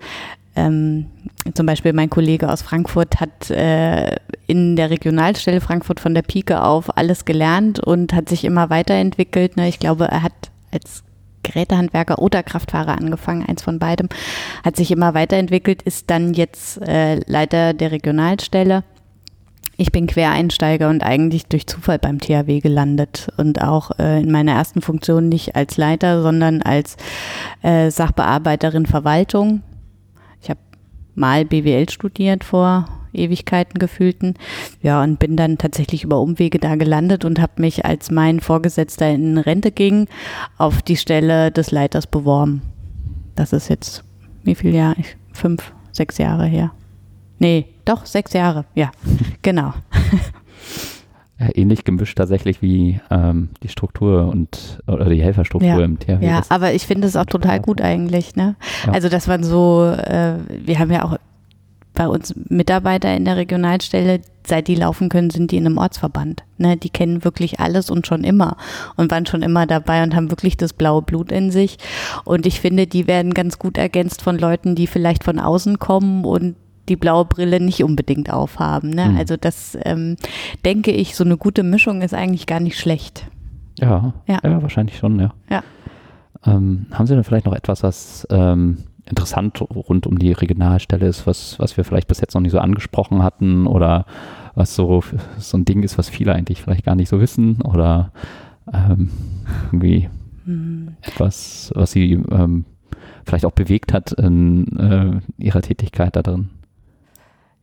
Ähm, 0.55 1.07
zum 1.53 1.65
Beispiel 1.65 1.91
mein 1.91 2.09
Kollege 2.09 2.49
aus 2.51 2.61
Frankfurt 2.61 3.19
hat 3.19 3.51
äh, 3.51 4.15
in 4.47 4.75
der 4.75 4.89
Regionalstelle 4.89 5.59
Frankfurt 5.59 5.99
von 5.99 6.13
der 6.13 6.21
Pike 6.21 6.63
auf 6.63 6.97
alles 6.97 7.25
gelernt 7.25 7.79
und 7.79 8.13
hat 8.13 8.29
sich 8.29 8.45
immer 8.45 8.69
weiterentwickelt. 8.69 9.57
Ne? 9.57 9.67
Ich 9.67 9.79
glaube, 9.79 10.05
er 10.05 10.23
hat 10.23 10.33
als 10.71 11.04
Gerätehandwerker 11.45 12.19
oder 12.19 12.43
Kraftfahrer 12.43 12.97
angefangen, 12.97 13.45
eins 13.47 13.63
von 13.63 13.79
beidem, 13.79 14.09
hat 14.63 14.75
sich 14.75 14.91
immer 14.91 15.13
weiterentwickelt, 15.13 15.81
ist 15.81 16.09
dann 16.09 16.33
jetzt 16.33 16.81
äh, 16.81 17.15
Leiter 17.27 17.73
der 17.73 17.91
Regionalstelle. 17.91 18.83
Ich 19.77 19.91
bin 19.91 20.07
Quereinsteiger 20.07 20.89
und 20.89 21.03
eigentlich 21.03 21.47
durch 21.47 21.67
Zufall 21.67 21.99
beim 21.99 22.19
THW 22.19 22.61
gelandet 22.61 23.27
und 23.37 23.61
auch 23.61 23.91
äh, 23.99 24.21
in 24.21 24.31
meiner 24.31 24.53
ersten 24.53 24.81
Funktion 24.81 25.27
nicht 25.27 25.55
als 25.55 25.75
Leiter, 25.75 26.21
sondern 26.21 26.61
als 26.61 26.95
äh, 27.61 27.91
Sachbearbeiterin 27.91 28.85
Verwaltung. 28.85 29.63
Ich 30.41 30.49
habe 30.49 30.59
mal 31.13 31.43
BWL 31.43 31.89
studiert 31.89 32.45
vor 32.45 32.87
Ewigkeiten 33.15 33.79
gefühlten. 33.79 34.35
Ja, 34.81 35.01
und 35.03 35.19
bin 35.19 35.35
dann 35.35 35.57
tatsächlich 35.57 36.03
über 36.03 36.19
Umwege 36.19 36.59
da 36.59 36.75
gelandet 36.75 37.25
und 37.25 37.39
habe 37.39 37.61
mich, 37.61 37.85
als 37.85 38.11
mein 38.11 38.39
Vorgesetzter 38.39 39.09
in 39.09 39.37
Rente 39.37 39.71
ging, 39.71 40.07
auf 40.57 40.81
die 40.81 40.97
Stelle 40.97 41.51
des 41.51 41.71
Leiters 41.71 42.07
beworben. 42.07 42.61
Das 43.35 43.53
ist 43.53 43.69
jetzt, 43.69 44.03
wie 44.43 44.55
viel 44.55 44.73
Jahre? 44.73 45.01
Fünf, 45.33 45.73
sechs 45.91 46.17
Jahre 46.17 46.45
her. 46.45 46.71
Nee, 47.39 47.65
doch, 47.83 48.05
sechs 48.05 48.33
Jahre, 48.33 48.65
ja, 48.75 48.91
genau. 49.41 49.73
Ähnlich 51.37 51.83
gemischt 51.83 52.17
tatsächlich 52.17 52.61
wie 52.61 53.01
ähm, 53.11 53.49
die 53.61 53.67
Struktur 53.67 54.27
und 54.27 54.79
oder 54.87 55.09
die 55.09 55.21
Helferstruktur 55.21 55.69
ja. 55.69 55.83
im 55.83 55.99
THW. 55.99 56.25
Ja, 56.25 56.43
aber 56.47 56.73
ich 56.73 56.87
finde 56.87 57.07
es 57.07 57.17
auch 57.17 57.25
total 57.25 57.59
gut 57.59 57.81
eigentlich. 57.81 58.37
Ne? 58.37 58.55
Ja. 58.87 58.93
Also 58.93 59.09
das 59.09 59.27
waren 59.27 59.43
so, 59.43 59.83
äh, 59.85 60.35
wir 60.47 60.79
haben 60.79 60.91
ja 60.91 61.03
auch 61.03 61.17
bei 61.95 62.07
uns 62.07 62.33
Mitarbeiter 62.49 63.15
in 63.15 63.25
der 63.25 63.37
Regionalstelle, 63.37 64.21
seit 64.45 64.67
die 64.67 64.75
laufen 64.75 65.09
können, 65.09 65.29
sind 65.29 65.51
die 65.51 65.57
in 65.57 65.65
einem 65.65 65.77
Ortsverband. 65.77 66.43
Ne, 66.57 66.77
die 66.77 66.89
kennen 66.89 67.23
wirklich 67.23 67.59
alles 67.59 67.89
und 67.89 68.05
schon 68.05 68.23
immer 68.23 68.57
und 68.95 69.11
waren 69.11 69.25
schon 69.25 69.41
immer 69.41 69.65
dabei 69.65 70.03
und 70.03 70.15
haben 70.15 70.29
wirklich 70.29 70.57
das 70.57 70.73
blaue 70.73 71.01
Blut 71.01 71.31
in 71.31 71.51
sich. 71.51 71.77
Und 72.23 72.45
ich 72.45 72.61
finde, 72.61 72.87
die 72.87 73.07
werden 73.07 73.33
ganz 73.33 73.57
gut 73.57 73.77
ergänzt 73.77 74.21
von 74.21 74.37
Leuten, 74.37 74.75
die 74.75 74.87
vielleicht 74.87 75.23
von 75.23 75.39
außen 75.39 75.79
kommen 75.79 76.25
und 76.25 76.55
die 76.87 76.95
blaue 76.95 77.25
Brille 77.25 77.59
nicht 77.59 77.83
unbedingt 77.83 78.31
aufhaben. 78.31 78.91
Ne? 78.91 79.05
Mhm. 79.05 79.17
Also 79.17 79.37
das 79.37 79.77
ähm, 79.83 80.17
denke 80.63 80.91
ich, 80.91 81.15
so 81.15 81.23
eine 81.23 81.37
gute 81.37 81.63
Mischung 81.63 82.01
ist 82.01 82.13
eigentlich 82.13 82.45
gar 82.45 82.59
nicht 82.59 82.79
schlecht. 82.79 83.27
Ja, 83.79 84.13
ja, 84.27 84.39
ja 84.43 84.61
wahrscheinlich 84.61 84.97
schon, 84.97 85.19
ja. 85.19 85.33
ja. 85.49 85.63
Ähm, 86.45 86.85
haben 86.91 87.07
Sie 87.07 87.15
denn 87.15 87.23
vielleicht 87.23 87.45
noch 87.45 87.55
etwas, 87.55 87.83
was 87.83 88.27
ähm, 88.29 88.83
interessant 89.05 89.61
rund 89.61 90.07
um 90.07 90.17
die 90.17 90.31
Regionalstelle 90.31 91.07
ist, 91.07 91.27
was, 91.27 91.59
was 91.59 91.77
wir 91.77 91.83
vielleicht 91.83 92.07
bis 92.07 92.21
jetzt 92.21 92.33
noch 92.33 92.41
nicht 92.41 92.51
so 92.51 92.59
angesprochen 92.59 93.23
hatten 93.23 93.67
oder 93.67 94.05
was 94.55 94.75
so, 94.75 95.03
so 95.37 95.57
ein 95.57 95.65
Ding 95.65 95.83
ist, 95.83 95.97
was 95.97 96.09
viele 96.09 96.33
eigentlich 96.33 96.61
vielleicht 96.61 96.85
gar 96.85 96.95
nicht 96.95 97.09
so 97.09 97.19
wissen 97.19 97.61
oder 97.61 98.11
ähm, 98.73 99.09
irgendwie 99.67 100.09
mhm. 100.45 100.95
etwas, 101.01 101.71
was 101.75 101.91
sie 101.91 102.13
ähm, 102.13 102.65
vielleicht 103.25 103.45
auch 103.45 103.51
bewegt 103.51 103.93
hat 103.93 104.11
in 104.13 104.77
äh, 104.77 105.43
ihrer 105.43 105.61
Tätigkeit 105.61 106.15
da 106.15 106.21
drin? 106.21 106.49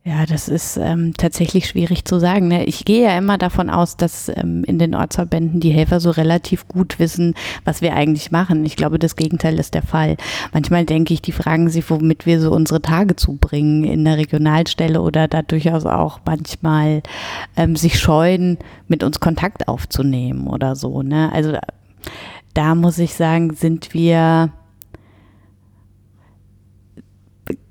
Ja, 0.05 0.25
das 0.25 0.49
ist 0.49 0.75
ähm, 0.75 1.13
tatsächlich 1.15 1.65
schwierig 1.65 2.03
zu 2.03 2.19
sagen. 2.19 2.49
Ne? 2.49 2.65
Ich 2.65 2.83
gehe 2.83 3.03
ja 3.03 3.17
immer 3.17 3.37
davon 3.37 3.69
aus, 3.69 3.95
dass 3.95 4.27
ähm, 4.27 4.65
in 4.65 4.77
den 4.77 4.95
Ortsverbänden 4.95 5.61
die 5.61 5.69
Helfer 5.69 6.01
so 6.01 6.11
relativ 6.11 6.67
gut 6.67 6.99
wissen, 6.99 7.35
was 7.63 7.81
wir 7.81 7.93
eigentlich 7.93 8.29
machen. 8.29 8.65
Ich 8.65 8.75
glaube, 8.75 8.99
das 8.99 9.15
Gegenteil 9.15 9.57
ist 9.57 9.73
der 9.73 9.81
Fall. 9.81 10.17
Manchmal 10.51 10.83
denke 10.83 11.13
ich, 11.13 11.21
die 11.21 11.31
fragen 11.31 11.69
sich, 11.69 11.89
womit 11.89 12.25
wir 12.25 12.41
so 12.41 12.51
unsere 12.51 12.81
Tage 12.81 13.15
zubringen 13.15 13.85
in 13.85 14.03
der 14.03 14.17
Regionalstelle 14.17 15.01
oder 15.01 15.29
da 15.29 15.41
durchaus 15.41 15.85
auch 15.85 16.19
manchmal 16.25 17.01
ähm, 17.55 17.77
sich 17.77 17.97
scheuen, 17.97 18.57
mit 18.89 19.03
uns 19.03 19.21
Kontakt 19.21 19.69
aufzunehmen 19.69 20.47
oder 20.47 20.75
so. 20.75 21.01
Ne? 21.01 21.31
Also 21.31 21.57
da 22.53 22.75
muss 22.75 22.97
ich 22.97 23.13
sagen, 23.13 23.53
sind 23.53 23.93
wir 23.93 24.51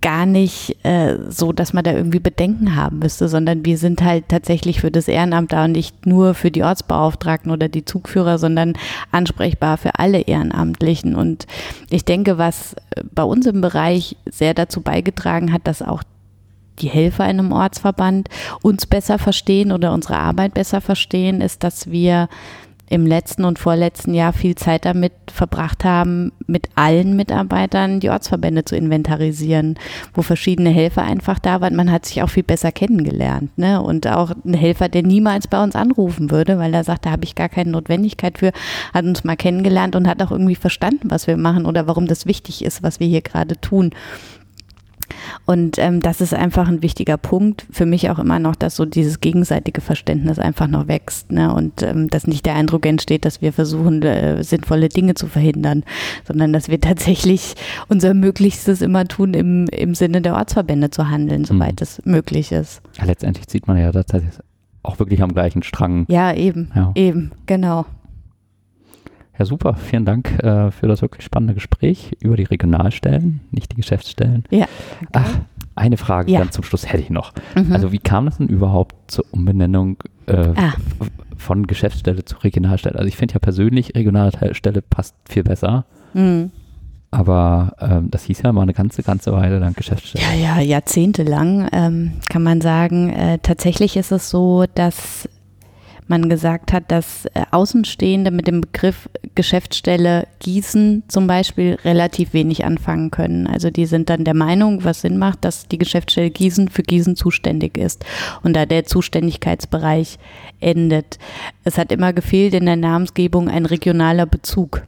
gar 0.00 0.26
nicht 0.26 0.84
äh, 0.84 1.16
so, 1.28 1.52
dass 1.52 1.72
man 1.72 1.84
da 1.84 1.92
irgendwie 1.92 2.20
Bedenken 2.20 2.76
haben 2.76 2.98
müsste, 2.98 3.28
sondern 3.28 3.64
wir 3.64 3.78
sind 3.78 4.02
halt 4.02 4.28
tatsächlich 4.28 4.80
für 4.80 4.90
das 4.90 5.08
Ehrenamt 5.08 5.52
da 5.52 5.64
und 5.64 5.72
nicht 5.72 6.06
nur 6.06 6.34
für 6.34 6.50
die 6.50 6.62
Ortsbeauftragten 6.62 7.50
oder 7.50 7.68
die 7.68 7.84
Zugführer, 7.84 8.38
sondern 8.38 8.74
ansprechbar 9.10 9.78
für 9.78 9.98
alle 9.98 10.20
Ehrenamtlichen. 10.20 11.14
Und 11.14 11.46
ich 11.90 12.04
denke, 12.04 12.38
was 12.38 12.74
äh, 12.74 13.02
bei 13.14 13.24
uns 13.24 13.46
im 13.46 13.60
Bereich 13.60 14.16
sehr 14.30 14.54
dazu 14.54 14.80
beigetragen 14.80 15.52
hat, 15.52 15.66
dass 15.66 15.82
auch 15.82 16.02
die 16.78 16.88
Helfer 16.88 17.24
in 17.24 17.38
einem 17.38 17.52
Ortsverband 17.52 18.28
uns 18.62 18.86
besser 18.86 19.18
verstehen 19.18 19.72
oder 19.72 19.92
unsere 19.92 20.16
Arbeit 20.16 20.54
besser 20.54 20.80
verstehen, 20.80 21.40
ist, 21.40 21.62
dass 21.64 21.90
wir 21.90 22.28
im 22.92 23.06
letzten 23.06 23.46
und 23.46 23.58
vorletzten 23.58 24.12
Jahr 24.12 24.34
viel 24.34 24.54
Zeit 24.54 24.84
damit 24.84 25.14
verbracht 25.32 25.82
haben, 25.82 26.30
mit 26.46 26.68
allen 26.74 27.16
Mitarbeitern 27.16 28.00
die 28.00 28.10
Ortsverbände 28.10 28.66
zu 28.66 28.76
inventarisieren, 28.76 29.78
wo 30.12 30.20
verschiedene 30.20 30.68
Helfer 30.68 31.02
einfach 31.02 31.38
da 31.38 31.62
waren. 31.62 31.74
Man 31.74 31.90
hat 31.90 32.04
sich 32.04 32.22
auch 32.22 32.28
viel 32.28 32.42
besser 32.42 32.70
kennengelernt. 32.70 33.56
Ne? 33.56 33.80
Und 33.80 34.06
auch 34.06 34.32
ein 34.44 34.52
Helfer, 34.52 34.90
der 34.90 35.04
niemals 35.04 35.48
bei 35.48 35.62
uns 35.62 35.74
anrufen 35.74 36.30
würde, 36.30 36.58
weil 36.58 36.74
er 36.74 36.84
sagt, 36.84 37.06
da 37.06 37.12
habe 37.12 37.24
ich 37.24 37.34
gar 37.34 37.48
keine 37.48 37.70
Notwendigkeit 37.70 38.36
für, 38.36 38.52
hat 38.92 39.06
uns 39.06 39.24
mal 39.24 39.36
kennengelernt 39.36 39.96
und 39.96 40.06
hat 40.06 40.20
auch 40.20 40.30
irgendwie 40.30 40.54
verstanden, 40.54 41.10
was 41.10 41.26
wir 41.26 41.38
machen 41.38 41.64
oder 41.64 41.86
warum 41.86 42.06
das 42.06 42.26
wichtig 42.26 42.62
ist, 42.62 42.82
was 42.82 43.00
wir 43.00 43.06
hier 43.06 43.22
gerade 43.22 43.58
tun. 43.58 43.92
Und 45.46 45.78
ähm, 45.78 46.00
das 46.00 46.20
ist 46.20 46.34
einfach 46.34 46.68
ein 46.68 46.82
wichtiger 46.82 47.16
Punkt 47.16 47.66
für 47.70 47.86
mich 47.86 48.10
auch 48.10 48.18
immer 48.18 48.38
noch, 48.38 48.56
dass 48.56 48.76
so 48.76 48.84
dieses 48.84 49.20
gegenseitige 49.20 49.80
Verständnis 49.80 50.38
einfach 50.38 50.68
noch 50.68 50.88
wächst 50.88 51.32
ne? 51.32 51.54
und 51.54 51.82
ähm, 51.82 52.08
dass 52.08 52.26
nicht 52.26 52.46
der 52.46 52.54
Eindruck 52.54 52.86
entsteht, 52.86 53.24
dass 53.24 53.40
wir 53.40 53.52
versuchen, 53.52 54.02
äh, 54.02 54.42
sinnvolle 54.42 54.88
Dinge 54.88 55.14
zu 55.14 55.26
verhindern, 55.26 55.84
sondern 56.26 56.52
dass 56.52 56.68
wir 56.68 56.80
tatsächlich 56.80 57.54
unser 57.88 58.14
Möglichstes 58.14 58.82
immer 58.82 59.06
tun, 59.06 59.34
im, 59.34 59.66
im 59.68 59.94
Sinne 59.94 60.22
der 60.22 60.34
Ortsverbände 60.34 60.90
zu 60.90 61.08
handeln, 61.08 61.44
soweit 61.44 61.80
mhm. 61.80 61.82
es 61.82 62.02
möglich 62.04 62.52
ist. 62.52 62.82
Ja, 62.98 63.04
letztendlich 63.04 63.46
sieht 63.48 63.66
man 63.66 63.76
ja 63.76 63.92
tatsächlich 63.92 64.34
auch 64.82 64.98
wirklich 64.98 65.22
am 65.22 65.32
gleichen 65.32 65.62
Strang. 65.62 66.06
Ja, 66.08 66.32
eben, 66.34 66.70
ja. 66.74 66.92
eben, 66.94 67.32
genau. 67.46 67.86
Ja, 69.42 69.46
super. 69.46 69.74
Vielen 69.74 70.04
Dank 70.04 70.40
äh, 70.44 70.70
für 70.70 70.86
das 70.86 71.02
wirklich 71.02 71.24
spannende 71.24 71.54
Gespräch 71.54 72.12
über 72.20 72.36
die 72.36 72.44
Regionalstellen, 72.44 73.40
nicht 73.50 73.72
die 73.72 73.76
Geschäftsstellen. 73.76 74.44
Ja. 74.50 74.66
Okay. 75.00 75.08
Ach, 75.14 75.38
eine 75.74 75.96
Frage 75.96 76.30
ja. 76.30 76.38
dann 76.38 76.52
zum 76.52 76.62
Schluss 76.62 76.86
hätte 76.86 77.02
ich 77.02 77.10
noch. 77.10 77.32
Mhm. 77.56 77.72
Also 77.72 77.90
wie 77.90 77.98
kam 77.98 78.26
das 78.26 78.38
denn 78.38 78.46
überhaupt 78.46 78.94
zur 79.10 79.24
Umbenennung 79.32 79.96
äh, 80.26 80.36
ah. 80.54 80.74
von 81.36 81.66
Geschäftsstelle 81.66 82.24
zu 82.24 82.36
Regionalstelle? 82.36 82.96
Also 82.96 83.08
ich 83.08 83.16
finde 83.16 83.34
ja 83.34 83.40
persönlich 83.40 83.96
Regionalstelle 83.96 84.80
passt 84.80 85.16
viel 85.28 85.42
besser. 85.42 85.86
Mhm. 86.14 86.52
Aber 87.10 87.74
ähm, 87.80 88.12
das 88.12 88.22
hieß 88.22 88.42
ja 88.42 88.52
mal 88.52 88.62
eine 88.62 88.74
ganze, 88.74 89.02
ganze 89.02 89.32
Weile 89.32 89.58
lang 89.58 89.74
Geschäftsstelle. 89.74 90.24
Ja, 90.24 90.34
ja, 90.34 90.60
jahrzehntelang 90.60 91.68
ähm, 91.72 92.12
kann 92.28 92.44
man 92.44 92.60
sagen. 92.60 93.10
Äh, 93.10 93.38
tatsächlich 93.42 93.96
ist 93.96 94.12
es 94.12 94.30
so, 94.30 94.66
dass 94.72 95.28
man 96.08 96.28
gesagt 96.28 96.72
hat, 96.72 96.90
dass 96.90 97.26
äh, 97.26 97.44
Außenstehende 97.50 98.30
mit 98.30 98.46
dem 98.46 98.60
Begriff 98.60 99.08
Geschäftsstelle 99.34 100.26
Gießen 100.40 101.04
zum 101.08 101.26
Beispiel 101.26 101.78
relativ 101.84 102.32
wenig 102.32 102.64
anfangen 102.64 103.10
können. 103.10 103.46
Also 103.46 103.70
die 103.70 103.86
sind 103.86 104.10
dann 104.10 104.24
der 104.24 104.34
Meinung, 104.34 104.84
was 104.84 105.02
Sinn 105.02 105.18
macht, 105.18 105.44
dass 105.44 105.68
die 105.68 105.78
Geschäftsstelle 105.78 106.30
Gießen 106.30 106.68
für 106.68 106.82
Gießen 106.82 107.16
zuständig 107.16 107.78
ist 107.78 108.04
und 108.42 108.54
da 108.54 108.66
der 108.66 108.84
Zuständigkeitsbereich 108.84 110.18
endet. 110.60 111.18
Es 111.64 111.78
hat 111.78 111.92
immer 111.92 112.12
gefehlt 112.12 112.54
in 112.54 112.66
der 112.66 112.76
Namensgebung 112.76 113.48
ein 113.48 113.66
regionaler 113.66 114.26
Bezug. 114.26 114.82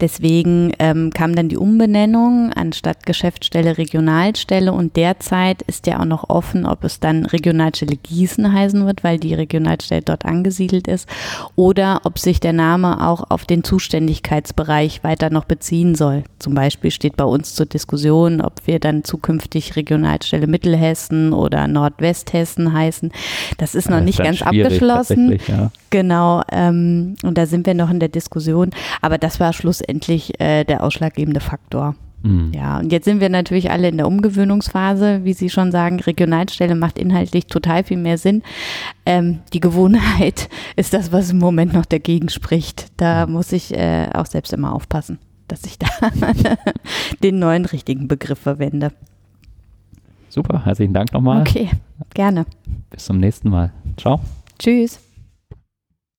Deswegen 0.00 0.72
ähm, 0.78 1.10
kam 1.12 1.34
dann 1.34 1.48
die 1.48 1.56
Umbenennung 1.56 2.52
anstatt 2.52 3.04
Geschäftsstelle 3.04 3.78
Regionalstelle 3.78 4.72
und 4.72 4.94
derzeit 4.94 5.62
ist 5.62 5.88
ja 5.88 5.98
auch 6.00 6.04
noch 6.04 6.30
offen, 6.30 6.66
ob 6.66 6.84
es 6.84 7.00
dann 7.00 7.26
Regionalstelle 7.26 7.96
Gießen 7.96 8.52
heißen 8.52 8.86
wird, 8.86 9.02
weil 9.02 9.18
die 9.18 9.34
Regionalstelle 9.34 10.02
dort 10.02 10.24
angesiedelt 10.24 10.86
ist, 10.86 11.08
oder 11.56 12.02
ob 12.04 12.20
sich 12.20 12.38
der 12.38 12.52
Name 12.52 13.04
auch 13.08 13.28
auf 13.28 13.44
den 13.44 13.64
Zuständigkeitsbereich 13.64 15.02
weiter 15.02 15.30
noch 15.30 15.44
beziehen 15.44 15.96
soll. 15.96 16.22
Zum 16.38 16.54
Beispiel 16.54 16.92
steht 16.92 17.16
bei 17.16 17.24
uns 17.24 17.56
zur 17.56 17.66
Diskussion, 17.66 18.40
ob 18.40 18.66
wir 18.66 18.78
dann 18.78 19.02
zukünftig 19.02 19.74
Regionalstelle 19.74 20.46
Mittelhessen 20.46 21.32
oder 21.32 21.66
Nordwesthessen 21.66 22.72
heißen. 22.72 23.10
Das 23.58 23.74
ist 23.74 23.90
noch 23.90 23.96
das 23.96 24.04
nicht 24.04 24.18
ganz 24.18 24.42
abgeschlossen. 24.42 25.38
Ja. 25.48 25.72
Genau, 25.90 26.42
ähm, 26.52 27.16
und 27.22 27.38
da 27.38 27.46
sind 27.46 27.66
wir 27.66 27.74
noch 27.74 27.90
in 27.90 27.98
der 27.98 28.10
Diskussion. 28.10 28.70
Aber 29.00 29.18
das 29.18 29.40
war 29.40 29.52
schlussendlich 29.52 29.87
letztendlich 29.88 30.38
äh, 30.40 30.64
der 30.64 30.84
ausschlaggebende 30.84 31.40
Faktor. 31.40 31.94
Mhm. 32.22 32.52
Ja, 32.52 32.78
und 32.78 32.92
jetzt 32.92 33.04
sind 33.04 33.20
wir 33.20 33.28
natürlich 33.28 33.70
alle 33.70 33.88
in 33.88 33.96
der 33.96 34.06
Umgewöhnungsphase, 34.06 35.24
wie 35.24 35.32
Sie 35.32 35.48
schon 35.48 35.70
sagen, 35.70 36.00
Regionalstelle 36.00 36.74
macht 36.74 36.98
inhaltlich 36.98 37.46
total 37.46 37.84
viel 37.84 37.96
mehr 37.96 38.18
Sinn. 38.18 38.42
Ähm, 39.06 39.38
die 39.52 39.60
Gewohnheit 39.60 40.48
ist 40.76 40.92
das, 40.92 41.12
was 41.12 41.30
im 41.30 41.38
Moment 41.38 41.72
noch 41.72 41.86
dagegen 41.86 42.28
spricht. 42.28 42.88
Da 42.96 43.26
muss 43.26 43.52
ich 43.52 43.72
äh, 43.72 44.08
auch 44.12 44.26
selbst 44.26 44.52
immer 44.52 44.74
aufpassen, 44.74 45.18
dass 45.46 45.64
ich 45.64 45.78
da 45.78 45.86
den 47.22 47.38
neuen 47.38 47.64
richtigen 47.64 48.08
Begriff 48.08 48.40
verwende. 48.40 48.92
Super, 50.28 50.64
herzlichen 50.66 50.92
Dank 50.92 51.12
nochmal. 51.12 51.40
Okay, 51.40 51.70
gerne. 52.12 52.44
Bis 52.90 53.06
zum 53.06 53.18
nächsten 53.18 53.48
Mal. 53.48 53.72
Ciao. 53.96 54.20
Tschüss. 54.58 55.07